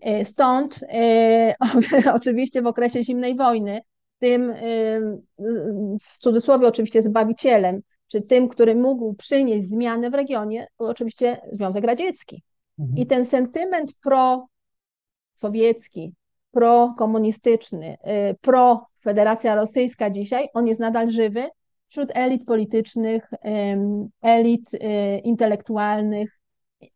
E, 0.00 0.24
stąd 0.24 0.80
e, 0.88 1.54
oczywiście 2.18 2.62
w 2.62 2.66
okresie 2.66 3.04
zimnej 3.04 3.36
wojny, 3.36 3.80
tym 4.18 4.50
e, 4.50 4.56
w 6.02 6.18
cudzysłowie 6.18 6.68
oczywiście 6.68 7.02
zbawicielem, 7.02 7.80
czy 8.06 8.22
tym, 8.22 8.48
który 8.48 8.74
mógł 8.74 9.14
przynieść 9.14 9.68
zmianę 9.68 10.10
w 10.10 10.14
regionie, 10.14 10.66
był 10.78 10.86
oczywiście 10.88 11.40
Związek 11.52 11.84
Radziecki. 11.84 12.42
Mhm. 12.78 12.98
I 12.98 13.06
ten 13.06 13.24
sentyment 13.24 13.94
pro-sowiecki, 15.34 16.12
pro-komunistyczny, 16.50 17.96
pro-Federacja 18.40 19.54
Rosyjska 19.54 20.10
dzisiaj, 20.10 20.48
on 20.54 20.66
jest 20.66 20.80
nadal 20.80 21.10
żywy, 21.10 21.48
wśród 21.86 22.10
elit 22.14 22.44
politycznych, 22.44 23.30
elit 24.22 24.70
e, 24.74 25.18
intelektualnych, 25.18 26.38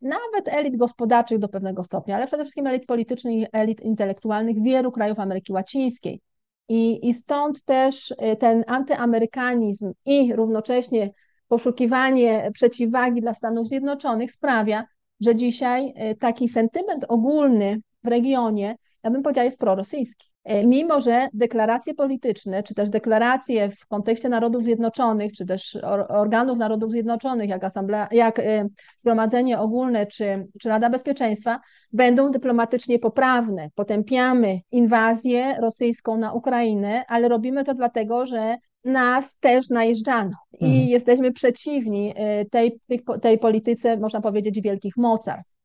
nawet 0.00 0.48
elit 0.48 0.76
gospodarczych 0.76 1.38
do 1.38 1.48
pewnego 1.48 1.84
stopnia, 1.84 2.16
ale 2.16 2.26
przede 2.26 2.44
wszystkim 2.44 2.66
elit 2.66 2.86
politycznych 2.86 3.34
i 3.34 3.46
elit 3.52 3.80
intelektualnych 3.80 4.62
wielu 4.62 4.92
krajów 4.92 5.18
Ameryki 5.18 5.52
Łacińskiej. 5.52 6.20
I, 6.68 7.08
I 7.08 7.14
stąd 7.14 7.64
też 7.64 8.14
e, 8.18 8.36
ten 8.36 8.64
antyamerykanizm 8.66 9.92
i 10.06 10.34
równocześnie 10.34 11.10
poszukiwanie 11.48 12.50
przeciwwagi 12.54 13.20
dla 13.20 13.34
Stanów 13.34 13.68
Zjednoczonych 13.68 14.32
sprawia, 14.32 14.84
że 15.20 15.36
dzisiaj 15.36 15.92
e, 15.96 16.14
taki 16.14 16.48
sentyment 16.48 17.04
ogólny 17.08 17.80
w 18.04 18.08
regionie, 18.08 18.76
ja 19.02 19.10
bym 19.10 19.22
powiedziała, 19.22 19.44
jest 19.44 19.58
prorosyjski. 19.58 20.29
E, 20.44 20.66
mimo 20.66 21.00
że 21.00 21.28
deklaracje 21.32 21.94
polityczne, 21.94 22.62
czy 22.62 22.74
też 22.74 22.90
deklaracje 22.90 23.70
w 23.70 23.86
kontekście 23.86 24.28
Narodów 24.28 24.64
Zjednoczonych, 24.64 25.32
czy 25.32 25.46
też 25.46 25.78
organów 26.08 26.58
Narodów 26.58 26.92
Zjednoczonych, 26.92 27.48
jak, 27.48 27.64
asamblea, 27.64 28.08
jak 28.12 28.38
e, 28.38 28.68
Zgromadzenie 29.00 29.58
Ogólne, 29.58 30.06
czy, 30.06 30.46
czy 30.60 30.68
Rada 30.68 30.90
Bezpieczeństwa, 30.90 31.60
będą 31.92 32.30
dyplomatycznie 32.30 32.98
poprawne. 32.98 33.68
Potępiamy 33.74 34.60
inwazję 34.70 35.54
rosyjską 35.60 36.16
na 36.16 36.32
Ukrainę, 36.32 37.04
ale 37.08 37.28
robimy 37.28 37.64
to 37.64 37.74
dlatego, 37.74 38.26
że 38.26 38.56
nas 38.84 39.36
też 39.36 39.70
najeżdżano 39.70 40.36
i 40.60 40.64
mhm. 40.64 40.88
jesteśmy 40.88 41.32
przeciwni 41.32 42.12
e, 42.16 42.44
tej, 42.44 42.80
tej 43.22 43.38
polityce, 43.38 43.96
można 43.96 44.20
powiedzieć, 44.20 44.60
wielkich 44.60 44.96
mocarstw. 44.96 45.59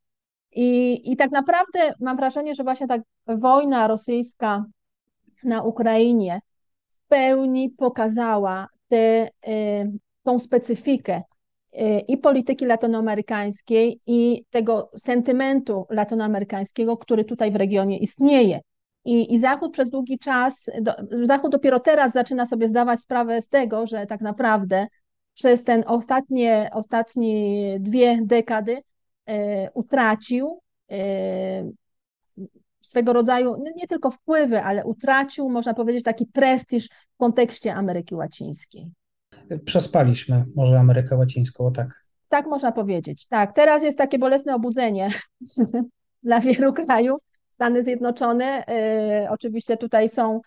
I, 0.56 1.02
I 1.12 1.18
tak 1.18 1.32
naprawdę 1.32 1.94
mam 2.00 2.18
wrażenie, 2.18 2.56
że 2.56 2.64
właśnie 2.64 2.88
ta 2.88 2.98
wojna 3.28 3.88
rosyjska 3.88 4.66
na 5.44 5.64
Ukrainie 5.64 6.42
w 6.88 7.08
pełni 7.08 7.70
pokazała 7.70 8.68
te, 8.88 9.28
y, 9.28 9.92
tą 10.24 10.40
specyfikę 10.40 11.22
y, 11.74 12.00
i 12.08 12.18
polityki 12.18 12.66
latynoamerykańskiej, 12.66 14.00
i 14.08 14.44
tego 14.50 14.92
sentymentu 14.98 15.86
latynoamerykańskiego, 15.90 16.98
który 16.98 17.26
tutaj 17.26 17.52
w 17.52 17.56
regionie 17.56 17.98
istnieje. 17.98 18.60
I, 19.06 19.34
I 19.34 19.40
Zachód 19.40 19.72
przez 19.72 19.90
długi 19.90 20.20
czas, 20.20 20.70
do, 20.82 20.94
Zachód 21.22 21.52
dopiero 21.52 21.80
teraz 21.80 22.14
zaczyna 22.14 22.46
sobie 22.46 22.70
zdawać 22.70 23.00
sprawę 23.00 23.42
z 23.42 23.48
tego, 23.48 23.88
że 23.88 24.06
tak 24.06 24.22
naprawdę 24.22 24.88
przez 25.34 25.64
ten 25.64 25.84
ostatnie, 25.88 26.70
ostatnie 26.74 27.80
dwie 27.80 28.20
dekady 28.22 28.82
utracił 29.74 30.62
e, 30.92 30.98
swego 32.82 33.14
rodzaju 33.14 33.64
nie 33.76 33.88
tylko 33.88 34.12
wpływy, 34.12 34.62
ale 34.62 34.86
utracił, 34.86 35.50
można 35.50 35.74
powiedzieć, 35.74 36.04
taki 36.04 36.26
prestiż 36.26 36.90
w 36.90 37.18
kontekście 37.18 37.74
Ameryki 37.74 38.16
Łacińskiej. 38.16 38.92
Przespaliśmy 39.66 40.46
może 40.56 40.80
Amerykę 40.80 41.16
Łacińską, 41.16 41.72
tak? 41.72 41.88
Tak 42.30 42.46
można 42.46 42.72
powiedzieć. 42.72 43.28
Tak, 43.28 43.54
teraz 43.54 43.84
jest 43.84 43.98
takie 43.98 44.20
bolesne 44.20 44.56
obudzenie 44.56 45.10
dla 46.24 46.40
wielu 46.40 46.74
krajów. 46.74 47.22
Stany 47.50 47.84
Zjednoczone, 47.84 48.64
y, 49.24 49.30
oczywiście 49.30 49.78
tutaj 49.78 50.10
są 50.10 50.42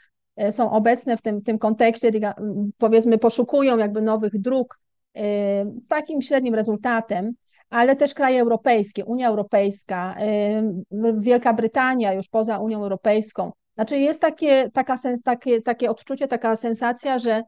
są 0.51 0.71
obecne 0.71 1.17
w 1.17 1.23
tym, 1.23 1.41
w 1.41 1.45
tym 1.45 1.59
kontekście, 1.59 2.11
powiedzmy, 2.79 3.19
poszukują 3.19 3.79
jakby 3.79 4.03
nowych 4.03 4.41
dróg 4.41 4.79
z 5.83 5.89
takim 5.89 6.23
średnim 6.23 6.55
rezultatem, 6.55 7.33
ale 7.71 7.97
też 7.97 8.15
kraje 8.15 8.41
europejskie, 8.41 9.05
Unia 9.05 9.29
Europejska, 9.29 10.17
Wielka 11.19 11.53
Brytania 11.53 12.13
już 12.13 12.29
poza 12.29 12.59
Unią 12.59 12.83
Europejską. 12.83 13.53
Znaczy 13.75 13.99
jest 13.99 14.21
takie, 14.21 14.71
taka 14.71 14.97
sens, 14.97 15.23
takie, 15.23 15.63
takie 15.63 15.91
odczucie, 15.91 16.29
taka 16.29 16.57
sensacja, 16.57 17.19
że, 17.19 17.43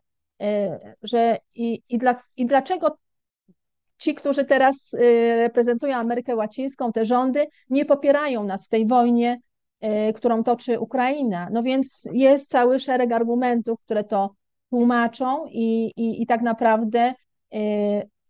że 1.02 1.38
i, 1.54 1.82
i, 1.88 1.98
dla, 1.98 2.22
i 2.36 2.46
dlaczego 2.46 2.96
ci, 3.98 4.14
którzy 4.14 4.44
teraz 4.44 4.96
reprezentują 5.36 5.96
Amerykę 5.96 6.36
Łacińską, 6.36 6.92
te 6.92 7.04
rządy, 7.04 7.46
nie 7.70 7.84
popierają 7.84 8.44
nas 8.44 8.66
w 8.66 8.68
tej 8.68 8.86
wojnie, 8.86 9.40
którą 10.14 10.44
toczy 10.44 10.80
Ukraina. 10.80 11.48
No 11.52 11.62
więc 11.62 12.08
jest 12.12 12.50
cały 12.50 12.78
szereg 12.78 13.12
argumentów, 13.12 13.80
które 13.84 14.04
to 14.04 14.34
tłumaczą 14.70 15.46
i, 15.46 15.92
i, 15.96 16.22
i 16.22 16.26
tak 16.26 16.42
naprawdę 16.42 17.14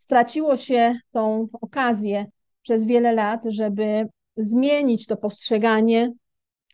straciło 0.00 0.56
się 0.56 0.94
tą 1.12 1.48
okazję 1.60 2.26
przez 2.62 2.86
wiele 2.86 3.12
lat, 3.12 3.44
żeby 3.48 4.08
zmienić 4.36 5.06
to 5.06 5.16
postrzeganie 5.16 6.12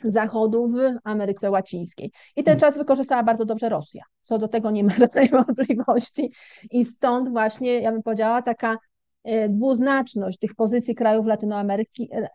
Zachodu 0.04 0.68
w 0.68 0.78
Ameryce 1.04 1.50
Łacińskiej. 1.50 2.12
I 2.36 2.44
ten 2.44 2.58
czas 2.58 2.78
wykorzystała 2.78 3.22
bardzo 3.22 3.44
dobrze 3.44 3.68
Rosja. 3.68 4.02
Co 4.22 4.38
do 4.38 4.48
tego 4.48 4.70
nie 4.70 4.84
ma 4.84 4.94
żadnej 4.98 5.28
wątpliwości. 5.28 6.32
I 6.70 6.84
stąd 6.84 7.28
właśnie, 7.28 7.80
ja 7.80 7.92
bym 7.92 8.02
powiedziała, 8.02 8.42
taka 8.42 8.76
e, 9.24 9.48
dwuznaczność 9.48 10.38
tych 10.38 10.54
pozycji 10.54 10.94
krajów 10.94 11.26
Latynoameryki 11.26 12.08
e, 12.12 12.28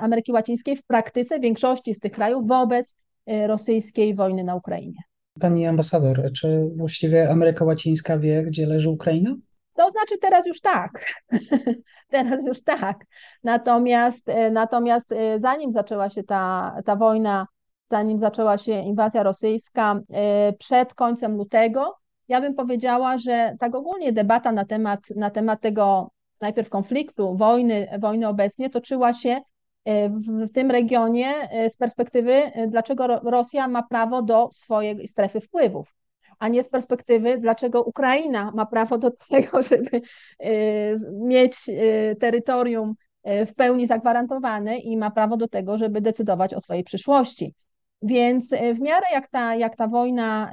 Ameryki 0.00 0.32
Łacińskiej 0.32 0.76
w 0.76 0.82
praktyce 0.82 1.40
większości 1.40 1.94
z 1.94 1.98
tych 1.98 2.12
krajów 2.12 2.48
wobec 2.48 2.96
e, 3.26 3.46
rosyjskiej 3.46 4.14
wojny 4.14 4.44
na 4.44 4.54
Ukrainie. 4.54 4.98
Pani 5.40 5.66
ambasador, 5.66 6.32
czy 6.32 6.70
właściwie 6.76 7.30
Ameryka 7.30 7.64
Łacińska 7.64 8.18
wie, 8.18 8.42
gdzie 8.42 8.66
leży 8.66 8.90
Ukraina? 8.90 9.36
To 9.82 9.90
znaczy 9.90 10.18
teraz 10.18 10.46
już 10.46 10.60
tak, 10.60 11.04
teraz 12.14 12.46
już 12.46 12.62
tak. 12.62 13.04
Natomiast, 13.44 14.28
e, 14.28 14.50
natomiast 14.50 15.12
e, 15.12 15.40
zanim 15.40 15.72
zaczęła 15.72 16.10
się 16.10 16.22
ta, 16.22 16.74
ta 16.84 16.96
wojna, 16.96 17.46
zanim 17.90 18.18
zaczęła 18.18 18.58
się 18.58 18.72
inwazja 18.72 19.22
rosyjska 19.22 20.00
e, 20.10 20.52
przed 20.52 20.94
końcem 20.94 21.36
lutego, 21.36 21.96
ja 22.28 22.40
bym 22.40 22.54
powiedziała, 22.54 23.18
że 23.18 23.56
tak 23.60 23.74
ogólnie 23.74 24.12
debata 24.12 24.52
na 24.52 24.64
temat, 24.64 25.00
na 25.16 25.30
temat 25.30 25.60
tego 25.60 26.10
najpierw 26.40 26.68
konfliktu, 26.68 27.36
wojny, 27.36 27.88
wojny 28.00 28.28
obecnie 28.28 28.70
toczyła 28.70 29.12
się 29.12 29.40
w, 29.86 30.46
w 30.48 30.52
tym 30.52 30.70
regionie 30.70 31.34
z 31.68 31.76
perspektywy, 31.76 32.42
dlaczego 32.68 33.06
Rosja 33.06 33.68
ma 33.68 33.82
prawo 33.82 34.22
do 34.22 34.48
swojej 34.52 35.08
strefy 35.08 35.40
wpływów 35.40 36.01
a 36.42 36.48
nie 36.48 36.62
z 36.62 36.68
perspektywy, 36.68 37.38
dlaczego 37.38 37.82
Ukraina 37.82 38.52
ma 38.54 38.66
prawo 38.66 38.98
do 38.98 39.10
tego, 39.30 39.62
żeby 39.62 40.02
y, 40.44 40.98
mieć 41.12 41.68
y, 41.68 42.16
terytorium 42.20 42.94
y, 43.28 43.46
w 43.46 43.54
pełni 43.54 43.86
zagwarantowane 43.86 44.78
i 44.78 44.96
ma 44.96 45.10
prawo 45.10 45.36
do 45.36 45.48
tego, 45.48 45.78
żeby 45.78 46.00
decydować 46.00 46.54
o 46.54 46.60
swojej 46.60 46.84
przyszłości. 46.84 47.54
Więc 48.02 48.50
w 48.74 48.80
miarę 48.80 49.06
jak 49.12 49.30
ta, 49.30 49.54
jak 49.54 49.76
ta 49.76 49.88
wojna 49.88 50.50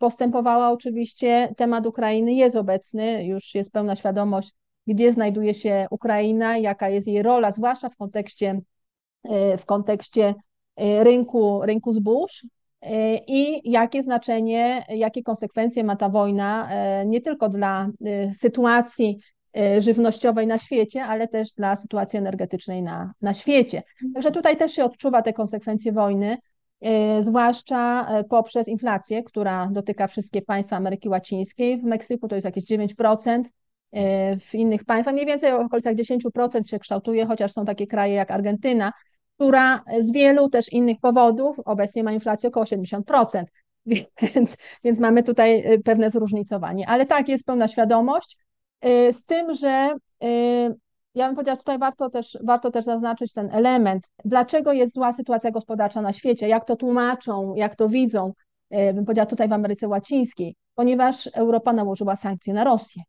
postępowała, 0.00 0.70
oczywiście 0.70 1.54
temat 1.56 1.86
Ukrainy 1.86 2.32
jest 2.32 2.56
obecny, 2.56 3.26
już 3.26 3.54
jest 3.54 3.72
pełna 3.72 3.96
świadomość, 3.96 4.52
gdzie 4.86 5.12
znajduje 5.12 5.54
się 5.54 5.86
Ukraina, 5.90 6.58
jaka 6.58 6.88
jest 6.88 7.08
jej 7.08 7.22
rola, 7.22 7.52
zwłaszcza 7.52 7.88
w 7.88 7.96
kontekście, 7.96 8.60
w 9.58 9.64
kontekście 9.66 10.34
rynku, 11.02 11.60
rynku 11.64 11.92
zbóż, 11.92 12.46
i 13.26 13.70
jakie 13.70 14.02
znaczenie, 14.02 14.84
jakie 14.88 15.22
konsekwencje 15.22 15.84
ma 15.84 15.96
ta 15.96 16.08
wojna 16.08 16.68
e, 16.70 17.06
nie 17.06 17.20
tylko 17.20 17.48
dla 17.48 17.88
e, 18.06 18.34
sytuacji 18.34 19.18
żywnościowej 19.78 20.46
na 20.46 20.58
świecie, 20.58 21.04
ale 21.04 21.28
też 21.28 21.52
dla 21.52 21.76
sytuacji 21.76 22.18
energetycznej 22.18 22.82
na, 22.82 23.12
na 23.20 23.34
świecie. 23.34 23.82
Także 24.14 24.30
tutaj 24.30 24.56
też 24.56 24.72
się 24.72 24.84
odczuwa 24.84 25.22
te 25.22 25.32
konsekwencje 25.32 25.92
wojny, 25.92 26.36
zwłaszcza 27.20 28.08
poprzez 28.30 28.68
inflację, 28.68 29.22
która 29.22 29.68
dotyka 29.72 30.06
wszystkie 30.06 30.42
państwa 30.42 30.76
Ameryki 30.76 31.08
Łacińskiej. 31.08 31.78
W 31.78 31.84
Meksyku 31.84 32.28
to 32.28 32.34
jest 32.34 32.44
jakieś 32.44 32.64
9%, 32.64 33.42
w 34.40 34.54
innych 34.54 34.84
państwach 34.84 35.14
mniej 35.14 35.26
więcej 35.26 35.52
w 35.52 35.54
okolicach 35.54 35.94
10% 35.94 36.68
się 36.70 36.78
kształtuje, 36.78 37.26
chociaż 37.26 37.52
są 37.52 37.64
takie 37.64 37.86
kraje 37.86 38.14
jak 38.14 38.30
Argentyna, 38.30 38.92
która 39.36 39.84
z 40.00 40.12
wielu 40.12 40.48
też 40.48 40.72
innych 40.72 41.00
powodów 41.00 41.60
obecnie 41.64 42.04
ma 42.04 42.12
inflację 42.12 42.48
około 42.48 42.66
70%. 42.66 43.44
Więc, 44.34 44.56
więc 44.84 44.98
mamy 44.98 45.22
tutaj 45.22 45.72
y, 45.72 45.82
pewne 45.82 46.10
zróżnicowanie. 46.10 46.88
Ale 46.88 47.06
tak, 47.06 47.28
jest 47.28 47.44
pełna 47.44 47.68
świadomość, 47.68 48.36
y, 48.86 49.12
z 49.12 49.24
tym, 49.24 49.54
że 49.54 49.94
y, 50.24 50.26
ja 51.14 51.26
bym 51.26 51.34
powiedziała, 51.34 51.56
tutaj 51.56 51.78
warto 51.78 52.10
też, 52.10 52.38
warto 52.44 52.70
też 52.70 52.84
zaznaczyć 52.84 53.32
ten 53.32 53.48
element, 53.52 54.08
dlaczego 54.24 54.72
jest 54.72 54.94
zła 54.94 55.12
sytuacja 55.12 55.50
gospodarcza 55.50 56.02
na 56.02 56.12
świecie, 56.12 56.48
jak 56.48 56.64
to 56.64 56.76
tłumaczą, 56.76 57.54
jak 57.54 57.76
to 57.76 57.88
widzą, 57.88 58.32
bym 58.70 59.04
powiedziała 59.04 59.26
tutaj 59.26 59.48
w 59.48 59.52
Ameryce 59.52 59.88
Łacińskiej, 59.88 60.56
ponieważ 60.74 61.30
Europa 61.34 61.72
nałożyła 61.72 62.16
sankcje 62.16 62.54
na 62.54 62.64
Rosję 62.64 63.02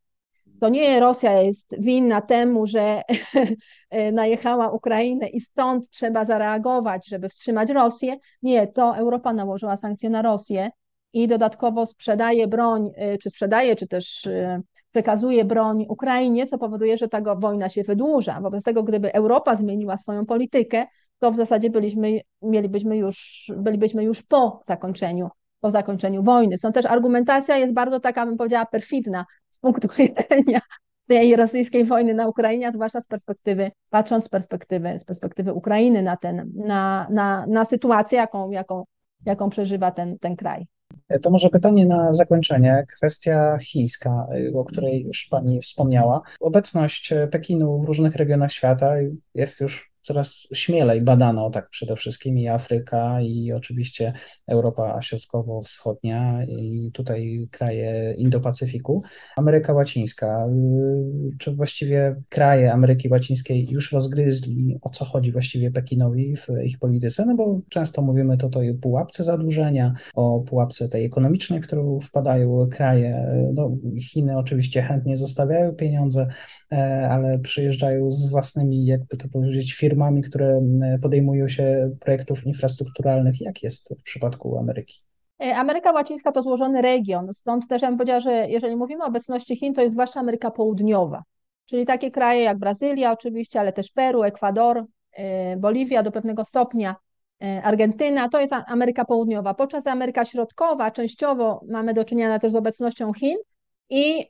to 0.60 0.70
nie 0.70 1.00
Rosja 1.00 1.42
jest 1.42 1.76
winna 1.80 2.22
temu, 2.22 2.68
że 2.68 3.02
najechała 4.12 4.72
Ukrainę 4.72 5.28
i 5.28 5.42
stąd 5.42 5.90
trzeba 5.90 6.26
zareagować, 6.26 7.08
żeby 7.08 7.30
wstrzymać 7.30 7.70
Rosję. 7.70 8.16
Nie, 8.42 8.68
to 8.68 8.98
Europa 8.98 9.34
nałożyła 9.34 9.78
sankcje 9.78 10.10
na 10.10 10.22
Rosję 10.22 10.70
i 11.14 11.28
dodatkowo 11.28 11.86
sprzedaje 11.86 12.48
broń, 12.48 12.92
y, 13.14 13.18
czy 13.18 13.30
sprzedaje, 13.30 13.76
czy 13.76 13.88
też 13.88 14.26
y, 14.26 14.62
przekazuje 14.92 15.46
broń 15.46 15.86
Ukrainie, 15.90 16.46
co 16.46 16.58
powoduje, 16.58 16.98
że 16.98 17.08
ta 17.08 17.36
wojna 17.36 17.70
się 17.70 17.84
wydłuża. 17.84 18.42
Wobec 18.42 18.64
tego, 18.64 18.84
gdyby 18.84 19.14
Europa 19.14 19.56
zmieniła 19.56 19.98
swoją 19.98 20.26
politykę, 20.26 20.86
to 21.20 21.32
w 21.32 21.36
zasadzie 21.36 21.70
byliśmy, 21.70 22.20
mielibyśmy 22.42 22.98
już, 22.98 23.52
bylibyśmy 23.58 24.04
już 24.04 24.22
po 24.22 24.62
zakończeniu 24.66 25.30
po 25.60 25.72
zakończeniu 25.72 26.24
wojny. 26.24 26.58
Są 26.58 26.72
też 26.72 26.86
argumentacja 26.86 27.58
jest 27.58 27.74
bardzo 27.74 28.00
taka, 28.00 28.26
bym 28.26 28.38
powiedziała, 28.38 28.66
perfidna 28.66 29.26
z 29.50 29.60
punktu 29.60 29.88
widzenia 29.98 30.62
tej 31.08 31.36
rosyjskiej 31.36 31.86
wojny 31.86 32.14
na 32.14 32.28
Ukrainie, 32.28 32.72
zwłaszcza 32.72 33.02
z 33.02 33.08
perspektywy, 33.08 33.72
patrząc 33.90 34.26
z 34.26 34.30
perspektywy, 34.30 35.00
z 35.00 35.06
perspektywy 35.06 35.54
Ukrainy 35.54 36.02
na, 36.02 36.18
ten, 36.18 36.52
na, 36.56 37.08
na, 37.10 37.46
na 37.48 37.66
sytuację, 37.66 38.18
jaką, 38.18 38.52
jaką, 38.52 38.84
jaką 39.26 39.50
przeżywa 39.50 39.92
ten, 39.92 40.20
ten 40.20 40.36
kraj. 40.36 40.68
To 41.22 41.30
może 41.30 41.50
pytanie 41.50 41.86
na 41.86 42.14
zakończenie. 42.14 42.86
Kwestia 42.98 43.58
chińska, 43.62 44.28
o 44.56 44.66
której 44.66 45.04
już 45.04 45.28
Pani 45.32 45.62
wspomniała. 45.62 46.22
Obecność 46.40 47.14
Pekinu 47.32 47.82
w 47.82 47.86
różnych 47.86 48.16
regionach 48.16 48.52
świata 48.52 48.94
jest 49.34 49.62
już 49.62 49.92
coraz 50.08 50.48
śmielej 50.54 51.02
badano 51.02 51.50
tak 51.50 51.70
przede 51.70 51.96
wszystkim 51.96 52.38
i 52.38 52.48
Afryka 52.48 53.22
i 53.22 53.52
oczywiście 53.52 54.14
Europa 54.48 55.02
Środkowo-Wschodnia 55.02 56.46
i 56.46 56.92
tutaj 56.94 57.48
kraje 57.52 58.16
Indo-Pacyfiku. 58.18 59.02
Ameryka 59.38 59.74
Łacińska, 59.74 60.48
y, 60.48 61.38
czy 61.38 61.52
właściwie 61.52 62.16
kraje 62.30 62.74
Ameryki 62.74 63.10
Łacińskiej 63.10 63.68
już 63.70 63.92
rozgryzli 63.92 64.78
o 64.82 64.90
co 64.90 65.06
chodzi 65.06 65.32
właściwie 65.32 65.72
Pekinowi 65.72 66.36
w 66.36 66.48
ich 66.64 66.80
polityce, 66.80 67.26
no 67.26 67.36
bo 67.36 67.60
często 67.70 68.02
mówimy 68.02 68.38
to 68.38 68.48
o 68.48 68.52
pułapce 68.82 69.24
zadłużenia, 69.24 69.94
o 70.16 70.40
pułapce 70.40 70.90
tej 70.90 71.06
ekonomicznej, 71.06 71.62
w 71.62 71.68
którą 71.68 72.00
wpadają 72.00 72.68
kraje. 72.72 73.28
No, 73.54 73.78
Chiny 74.02 74.38
oczywiście 74.38 74.82
chętnie 74.82 75.18
zostawiają 75.18 75.76
pieniądze, 75.76 76.28
e, 76.72 77.08
ale 77.10 77.40
przyjeżdżają 77.40 78.12
z 78.12 78.30
własnymi, 78.30 78.86
jakby 78.86 79.18
to 79.18 79.30
powiedzieć, 79.30 79.74
firmami, 79.74 79.97
firmami, 79.98 80.22
które 80.22 80.62
podejmują 81.02 81.48
się 81.48 81.92
projektów 82.00 82.46
infrastrukturalnych. 82.46 83.42
Jak 83.42 83.64
jest 83.64 83.94
w 84.00 84.04
przypadku 84.04 84.58
Ameryki? 84.58 85.00
E, 85.42 85.56
Ameryka 85.56 85.92
Łacińska 85.92 86.32
to 86.32 86.44
złożony 86.44 86.82
region, 86.82 87.34
stąd 87.34 87.68
też 87.68 87.82
ja 87.82 87.88
bym 87.88 87.98
powiedziała, 87.98 88.20
że 88.20 88.48
jeżeli 88.50 88.76
mówimy 88.76 89.04
o 89.04 89.08
obecności 89.08 89.56
Chin, 89.56 89.74
to 89.74 89.82
jest 89.82 89.94
zwłaszcza 89.94 90.20
Ameryka 90.20 90.52
Południowa, 90.52 91.24
czyli 91.66 91.86
takie 91.86 92.12
kraje 92.12 92.44
jak 92.44 92.58
Brazylia 92.58 93.12
oczywiście, 93.12 93.60
ale 93.60 93.74
też 93.74 93.92
Peru, 93.92 94.24
Ekwador, 94.24 94.86
e, 95.14 95.58
Boliwia 95.58 96.04
do 96.04 96.12
pewnego 96.12 96.46
stopnia, 96.46 96.96
e, 97.44 97.62
Argentyna, 97.64 98.30
to 98.30 98.42
jest 98.42 98.54
Ameryka 98.68 99.06
Południowa. 99.06 99.54
Podczas 99.54 99.88
Ameryka 99.88 100.26
Środkowa 100.26 100.92
częściowo 100.92 101.62
mamy 101.70 101.94
do 101.94 102.06
czynienia 102.06 102.40
też 102.40 102.52
z 102.52 102.56
obecnością 102.56 103.14
Chin 103.14 103.38
i 103.90 104.28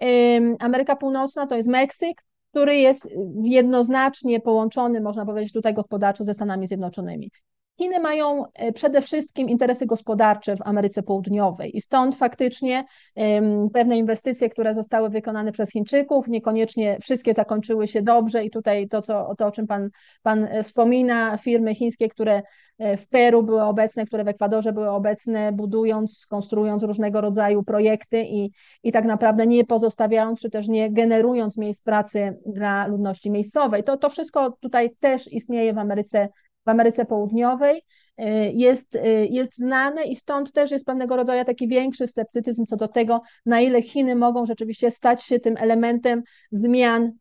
Ameryka 0.59 0.95
Północna 0.95 1.47
to 1.47 1.57
jest 1.57 1.69
Meksyk, 1.69 2.26
który 2.51 2.77
jest 2.77 3.07
jednoznacznie 3.43 4.39
połączony, 4.39 5.01
można 5.01 5.25
powiedzieć, 5.25 5.53
tutaj 5.53 5.73
gospodarczo 5.73 6.23
ze 6.23 6.33
Stanami 6.33 6.67
Zjednoczonymi. 6.67 7.31
Chiny 7.77 7.99
mają 7.99 8.45
e, 8.53 8.73
przede 8.73 9.01
wszystkim 9.01 9.49
interesy 9.49 9.85
gospodarcze 9.85 10.55
w 10.55 10.61
Ameryce 10.61 11.03
Południowej 11.03 11.77
i 11.77 11.81
stąd 11.81 12.15
faktycznie 12.15 12.85
pewne 13.73 13.97
inwestycje, 13.97 14.49
które 14.49 14.75
zostały 14.75 15.09
wykonane 15.09 15.51
przez 15.51 15.71
Chińczyków, 15.71 16.27
niekoniecznie 16.27 16.97
wszystkie 17.01 17.33
zakończyły 17.33 17.87
się 17.87 18.01
dobrze 18.01 18.45
i 18.45 18.49
tutaj 18.49 18.87
to, 18.87 19.01
co, 19.01 19.35
to 19.37 19.47
o 19.47 19.51
czym 19.51 19.67
pan, 19.67 19.89
pan 20.21 20.43
e, 20.43 20.63
wspomina, 20.63 21.37
firmy 21.37 21.75
chińskie, 21.75 22.09
które 22.09 22.41
e, 22.77 22.97
w 22.97 23.07
Peru 23.07 23.43
były 23.43 23.63
obecne, 23.63 24.05
które 24.05 24.23
w 24.23 24.27
Ekwadorze 24.27 24.73
były 24.73 24.89
obecne, 24.89 25.51
budując, 25.51 26.25
konstruując 26.29 26.83
różnego 26.83 27.21
rodzaju 27.21 27.63
projekty 27.63 28.23
i, 28.23 28.51
i 28.83 28.91
tak 28.91 29.05
naprawdę 29.05 29.47
nie 29.47 29.65
pozostawiając, 29.65 30.41
czy 30.41 30.49
też 30.49 30.67
nie 30.67 30.91
generując 30.91 31.57
miejsc 31.57 31.81
pracy 31.81 32.37
dla 32.45 32.87
ludności 32.87 33.31
miejscowej. 33.31 33.83
To, 33.83 33.97
to 33.97 34.09
wszystko 34.09 34.51
tutaj 34.51 34.95
też 34.99 35.33
istnieje 35.33 35.73
w 35.73 35.77
Ameryce 35.77 36.29
w 36.67 36.69
Ameryce 36.69 37.05
Południowej 37.05 37.77
y, 37.77 38.23
jest, 38.53 38.95
y, 38.95 39.27
jest 39.29 39.57
znane 39.57 40.03
i 40.03 40.15
stąd 40.15 40.53
też 40.53 40.71
jest 40.71 40.85
pewnego 40.85 41.15
rodzaju 41.15 41.45
taki 41.45 41.67
większy 41.67 42.07
sceptycyzm 42.07 42.65
co 42.65 42.77
do 42.77 42.87
tego, 42.87 43.21
na 43.45 43.61
ile 43.61 43.81
Chiny 43.81 44.15
mogą 44.15 44.45
rzeczywiście 44.45 44.91
stać 44.91 45.23
się 45.23 45.39
tym 45.39 45.57
elementem 45.57 46.23
zmian 46.51 47.11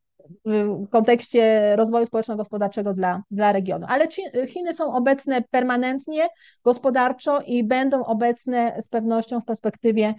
w 0.44 0.88
kontekście 0.90 1.72
rozwoju 1.76 2.06
społeczno-gospodarczego 2.06 2.92
dla, 2.94 3.22
dla 3.30 3.52
regionu. 3.52 3.87
Ale 3.88 4.09
Chiny 4.48 4.74
są 4.74 4.92
obecne 4.92 5.42
permanentnie, 5.50 6.28
gospodarczo 6.64 7.40
i 7.40 7.64
będą 7.64 8.04
obecne 8.04 8.76
z 8.80 8.88
pewnością 8.88 9.40
w 9.40 9.44
perspektywie 9.44 10.14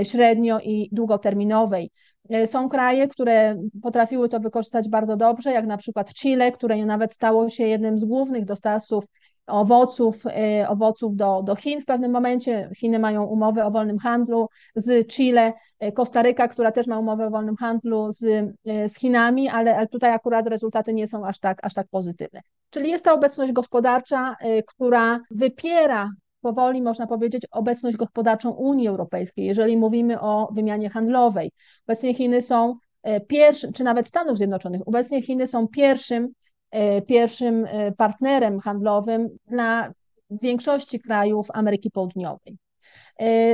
y, 0.00 0.04
średnio 0.04 0.58
i 0.60 0.88
długoterminowej. 0.92 1.90
E, 2.30 2.46
są 2.46 2.68
kraje, 2.68 3.08
które 3.08 3.56
potrafiły 3.82 4.28
to 4.28 4.40
wykorzystać 4.40 4.88
bardzo 4.88 5.16
dobrze, 5.16 5.52
jak 5.52 5.66
na 5.66 5.76
przykład 5.76 6.14
Chile, 6.14 6.52
które 6.52 6.76
nawet 6.86 7.14
stało 7.14 7.48
się 7.48 7.66
jednym 7.66 7.98
z 7.98 8.04
głównych 8.04 8.44
dostawców 8.44 9.04
owoców, 9.46 10.22
e, 10.26 10.68
owoców 10.68 11.16
do, 11.16 11.42
do 11.42 11.56
Chin 11.56 11.80
w 11.80 11.84
pewnym 11.84 12.10
momencie. 12.10 12.70
Chiny 12.76 12.98
mają 12.98 13.24
umowę 13.24 13.64
o 13.64 13.70
wolnym 13.70 13.98
handlu 13.98 14.48
z 14.74 15.08
Chile, 15.08 15.52
e, 15.78 15.92
Kostaryka, 15.92 16.48
która 16.48 16.72
też 16.72 16.86
ma 16.86 16.98
umowę 16.98 17.26
o 17.26 17.30
wolnym 17.30 17.56
handlu 17.56 18.12
z, 18.12 18.54
z 18.64 18.98
Chinami, 18.98 19.48
ale, 19.48 19.76
ale 19.76 19.86
tutaj 19.86 20.12
akurat 20.12 20.46
rezultaty 20.46 20.94
nie 20.94 21.08
są 21.08 21.26
aż 21.26 21.38
tak, 21.38 21.58
aż 21.62 21.74
tak 21.74 21.86
pozytywne. 21.90 22.40
Czyli 22.70 22.90
jest 22.90 23.04
ta 23.04 23.12
obecność 23.12 23.52
gospodarcza, 23.52 24.36
która 24.66 25.20
wypiera 25.30 26.10
powoli, 26.40 26.82
można 26.82 27.06
powiedzieć, 27.06 27.46
obecność 27.50 27.96
gospodarczą 27.96 28.50
Unii 28.50 28.88
Europejskiej, 28.88 29.46
jeżeli 29.46 29.76
mówimy 29.76 30.20
o 30.20 30.48
wymianie 30.52 30.90
handlowej. 30.90 31.52
Obecnie 31.86 32.14
Chiny 32.14 32.42
są 32.42 32.76
e, 33.02 33.20
pierwszym, 33.20 33.72
czy 33.72 33.84
nawet 33.84 34.08
Stanów 34.08 34.36
Zjednoczonych, 34.36 34.88
obecnie 34.88 35.22
Chiny 35.22 35.46
są 35.46 35.68
pierwszym, 35.68 36.28
e, 36.70 37.02
pierwszym 37.02 37.64
e, 37.64 37.92
partnerem 37.92 38.60
handlowym 38.60 39.28
dla 39.46 39.92
większości 40.30 41.00
krajów 41.00 41.48
Ameryki 41.54 41.90
Południowej. 41.90 42.58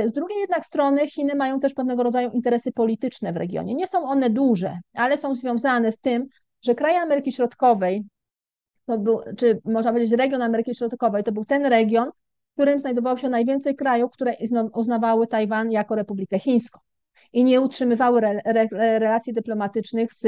Z 0.05 0.11
drugiej 0.11 0.39
jednak 0.39 0.65
strony 0.65 1.07
Chiny 1.07 1.35
mają 1.35 1.59
też 1.59 1.73
pewnego 1.73 2.03
rodzaju 2.03 2.31
interesy 2.31 2.71
polityczne 2.71 3.33
w 3.33 3.37
regionie. 3.37 3.73
Nie 3.73 3.87
są 3.87 4.05
one 4.05 4.29
duże, 4.29 4.79
ale 4.93 5.17
są 5.17 5.35
związane 5.35 5.91
z 5.91 5.99
tym, 5.99 6.27
że 6.61 6.75
kraje 6.75 6.99
Ameryki 6.99 7.31
Środkowej, 7.31 8.03
był, 8.87 9.19
czy 9.37 9.61
można 9.65 9.91
powiedzieć 9.91 10.13
region 10.13 10.41
Ameryki 10.41 10.75
Środkowej, 10.75 11.23
to 11.23 11.31
był 11.31 11.45
ten 11.45 11.65
region, 11.65 12.09
którym 12.57 12.79
znajdowało 12.79 13.17
się 13.17 13.29
najwięcej 13.29 13.75
krajów, 13.75 14.11
które 14.11 14.33
uznawały 14.73 15.27
Tajwan 15.27 15.71
jako 15.71 15.95
Republikę 15.95 16.39
Chińską 16.39 16.79
i 17.33 17.43
nie 17.43 17.61
utrzymywały 17.61 18.19
re, 18.19 18.41
re, 18.45 18.67
relacji 18.99 19.33
dyplomatycznych 19.33 20.13
z, 20.13 20.21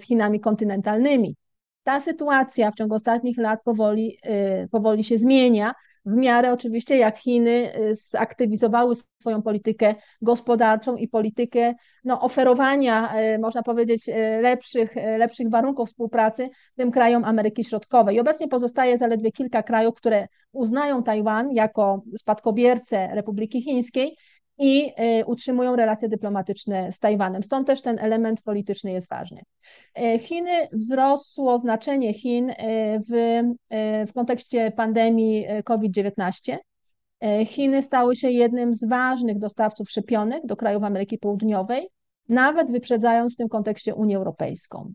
z 0.00 0.02
Chinami 0.02 0.40
kontynentalnymi. 0.40 1.36
Ta 1.82 2.00
sytuacja 2.00 2.70
w 2.70 2.74
ciągu 2.74 2.94
ostatnich 2.94 3.38
lat 3.38 3.60
powoli, 3.64 4.18
y, 4.64 4.68
powoli 4.68 5.04
się 5.04 5.18
zmienia, 5.18 5.74
w 6.06 6.12
miarę 6.16 6.52
oczywiście 6.52 6.96
jak 6.96 7.18
Chiny 7.18 7.72
y, 7.80 7.94
zaktywizowały 7.94 8.94
swoją 9.20 9.42
politykę 9.42 9.94
gospodarczą 10.22 10.96
i 10.96 11.08
politykę 11.08 11.74
no, 12.04 12.20
oferowania, 12.20 13.20
y, 13.34 13.38
można 13.38 13.62
powiedzieć, 13.62 14.08
y, 14.08 14.12
lepszych, 14.42 14.94
lepszych 14.94 15.50
warunków 15.50 15.88
współpracy 15.88 16.48
tym 16.76 16.90
krajom 16.90 17.24
Ameryki 17.24 17.64
Środkowej. 17.64 18.20
Obecnie 18.20 18.48
pozostaje 18.48 18.98
zaledwie 18.98 19.32
kilka 19.32 19.62
krajów, 19.62 19.94
które 19.94 20.28
uznają 20.52 21.02
Tajwan 21.02 21.52
jako 21.52 22.02
spadkobiercę 22.18 23.08
Republiki 23.14 23.62
Chińskiej 23.62 24.16
i 24.60 24.92
y, 25.20 25.24
utrzymują 25.26 25.76
relacje 25.76 26.08
dyplomatyczne 26.08 26.92
z 26.92 26.98
Tajwanem. 26.98 27.42
Stąd 27.42 27.66
też 27.66 27.82
ten 27.82 27.98
element 27.98 28.42
polityczny 28.42 28.92
jest 28.92 29.08
ważny. 29.08 29.42
Y, 29.98 30.18
Chiny, 30.18 30.68
wzrosło 30.72 31.58
znaczenie 31.58 32.14
Chin 32.14 32.50
y, 32.50 32.54
w, 33.08 33.42
w 34.08 34.12
kontekście 34.12 34.72
pandemii 34.76 35.46
COVID-19. 35.64 36.56
Chiny 37.46 37.82
stały 37.82 38.16
się 38.16 38.30
jednym 38.30 38.74
z 38.74 38.84
ważnych 38.84 39.38
dostawców 39.38 39.90
szczepionek 39.90 40.46
do 40.46 40.56
krajów 40.56 40.82
Ameryki 40.82 41.18
Południowej, 41.18 41.88
nawet 42.28 42.70
wyprzedzając 42.70 43.34
w 43.34 43.36
tym 43.36 43.48
kontekście 43.48 43.94
Unię 43.94 44.16
Europejską. 44.16 44.92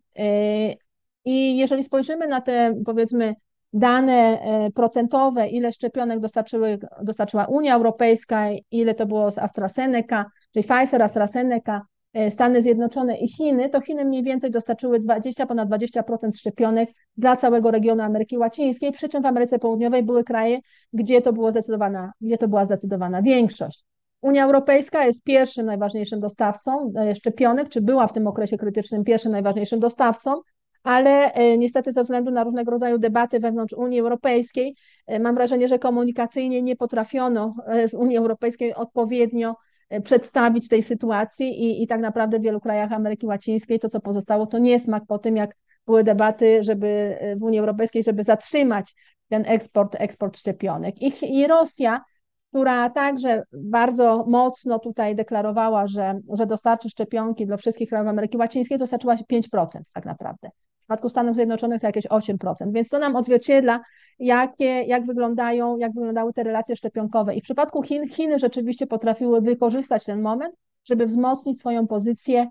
I 1.25 1.57
jeżeli 1.57 1.83
spojrzymy 1.83 2.27
na 2.27 2.41
te, 2.41 2.75
powiedzmy, 2.85 3.35
dane 3.75 4.41
e, 4.41 4.71
procentowe, 4.71 5.47
ile 5.47 5.71
szczepionek 5.71 6.19
dostarczyły, 6.19 6.79
dostarczyła 7.01 7.45
Unia 7.45 7.75
Europejska, 7.75 8.47
ile 8.71 8.95
to 8.95 9.05
było 9.05 9.31
z 9.31 9.37
AstraZeneca, 9.37 10.25
czyli 10.53 10.65
Pfizer, 10.65 11.01
AstraZeneca, 11.01 11.81
e, 12.13 12.31
Stany 12.31 12.61
Zjednoczone 12.61 13.17
i 13.17 13.27
Chiny, 13.27 13.69
to 13.69 13.81
Chiny 13.81 14.05
mniej 14.05 14.23
więcej 14.23 14.51
dostarczyły 14.51 14.99
20, 14.99 15.45
ponad 15.45 15.69
20% 15.69 16.37
szczepionek 16.37 16.89
dla 17.17 17.35
całego 17.35 17.71
regionu 17.71 18.03
Ameryki 18.03 18.37
Łacińskiej, 18.37 18.91
przy 18.91 19.09
czym 19.09 19.23
w 19.23 19.25
Ameryce 19.25 19.59
Południowej 19.59 20.03
były 20.03 20.23
kraje, 20.23 20.59
gdzie 20.93 21.21
to, 21.21 21.33
było 21.33 21.51
zdecydowana, 21.51 22.11
gdzie 22.21 22.37
to 22.37 22.47
była 22.47 22.65
zdecydowana 22.65 23.21
większość. 23.21 23.83
Unia 24.21 24.45
Europejska 24.45 25.05
jest 25.05 25.23
pierwszym 25.23 25.65
najważniejszym 25.65 26.19
dostawcą 26.19 26.93
e, 26.97 27.15
szczepionek, 27.15 27.69
czy 27.69 27.81
była 27.81 28.07
w 28.07 28.13
tym 28.13 28.27
okresie 28.27 28.57
krytycznym 28.57 29.03
pierwszym 29.03 29.31
najważniejszym 29.31 29.79
dostawcą, 29.79 30.41
ale 30.85 31.33
e, 31.33 31.57
niestety 31.57 31.91
ze 31.91 32.03
względu 32.03 32.31
na 32.31 32.43
różnego 32.43 32.71
rodzaju 32.71 32.97
debaty 32.97 33.39
wewnątrz 33.39 33.73
Unii 33.73 33.99
Europejskiej, 33.99 34.75
e, 35.07 35.19
mam 35.19 35.35
wrażenie, 35.35 35.67
że 35.67 35.79
komunikacyjnie 35.79 36.61
nie 36.61 36.75
potrafiono 36.75 37.53
e, 37.67 37.89
z 37.89 37.93
Unii 37.93 38.17
Europejskiej 38.17 38.73
odpowiednio 38.75 39.55
przedstawić 40.03 40.67
tej 40.69 40.83
sytuacji 40.83 41.63
i, 41.63 41.83
i 41.83 41.87
tak 41.87 42.01
naprawdę 42.01 42.39
w 42.39 42.41
wielu 42.41 42.59
krajach 42.59 42.91
Ameryki 42.91 43.25
Łacińskiej 43.25 43.79
to, 43.79 43.89
co 43.89 43.99
pozostało, 43.99 44.45
to 44.45 44.59
niesmak 44.59 45.03
po 45.07 45.19
tym, 45.19 45.37
jak 45.37 45.55
były 45.85 46.03
debaty 46.03 46.63
żeby 46.63 47.17
w 47.37 47.43
Unii 47.43 47.59
Europejskiej, 47.59 48.03
żeby 48.03 48.23
zatrzymać 48.23 48.95
ten 49.29 49.43
eksport, 49.45 49.95
eksport 49.99 50.37
szczepionek. 50.37 51.01
I, 51.01 51.39
I 51.39 51.47
Rosja, 51.47 52.01
która 52.49 52.89
także 52.89 53.43
bardzo 53.53 54.25
mocno 54.27 54.79
tutaj 54.79 55.15
deklarowała, 55.15 55.87
że, 55.87 56.19
że 56.33 56.45
dostarczy 56.45 56.89
szczepionki 56.89 57.45
dla 57.45 57.57
wszystkich 57.57 57.89
krajów 57.89 58.07
Ameryki 58.07 58.37
Łacińskiej, 58.37 58.77
dostarczyła 58.77 59.15
5% 59.15 59.79
tak 59.93 60.05
naprawdę. 60.05 60.49
W 60.85 60.87
przypadku 60.87 61.09
Stanów 61.09 61.35
Zjednoczonych 61.35 61.81
to 61.81 61.87
jakieś 61.87 62.05
8%, 62.05 62.71
więc 62.71 62.89
to 62.89 62.99
nam 62.99 63.15
odzwierciedla, 63.15 63.81
jakie, 64.19 64.65
jak, 64.65 65.05
wyglądają, 65.05 65.77
jak 65.77 65.93
wyglądały 65.93 66.33
te 66.33 66.43
relacje 66.43 66.75
szczepionkowe. 66.75 67.35
I 67.35 67.41
w 67.41 67.43
przypadku 67.43 67.83
Chin, 67.83 68.07
Chiny 68.07 68.39
rzeczywiście 68.39 68.87
potrafiły 68.87 69.41
wykorzystać 69.41 70.05
ten 70.05 70.21
moment, 70.21 70.55
żeby 70.83 71.05
wzmocnić 71.05 71.59
swoją 71.59 71.87
pozycję 71.87 72.47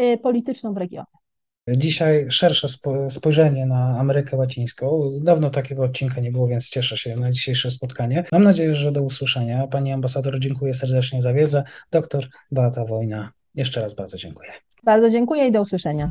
y, 0.00 0.18
polityczną 0.18 0.74
w 0.74 0.76
regionie. 0.76 1.06
Dzisiaj 1.76 2.26
szersze 2.30 2.68
spojrzenie 3.08 3.66
na 3.66 3.98
Amerykę 3.98 4.36
Łacińską. 4.36 5.12
Dawno 5.22 5.50
takiego 5.50 5.82
odcinka 5.82 6.20
nie 6.20 6.32
było, 6.32 6.46
więc 6.46 6.70
cieszę 6.70 6.96
się 6.96 7.16
na 7.16 7.30
dzisiejsze 7.30 7.70
spotkanie. 7.70 8.24
Mam 8.32 8.42
nadzieję, 8.42 8.74
że 8.74 8.92
do 8.92 9.02
usłyszenia. 9.02 9.66
Pani 9.66 9.92
ambasador, 9.92 10.38
dziękuję 10.38 10.74
serdecznie 10.74 11.22
za 11.22 11.32
wiedzę. 11.32 11.64
Doktor 11.90 12.24
Beata 12.50 12.84
Wojna, 12.84 13.32
jeszcze 13.54 13.80
raz 13.80 13.94
bardzo 13.94 14.16
dziękuję. 14.16 14.50
Bardzo 14.84 15.10
dziękuję 15.10 15.46
i 15.46 15.52
do 15.52 15.62
usłyszenia. 15.62 16.10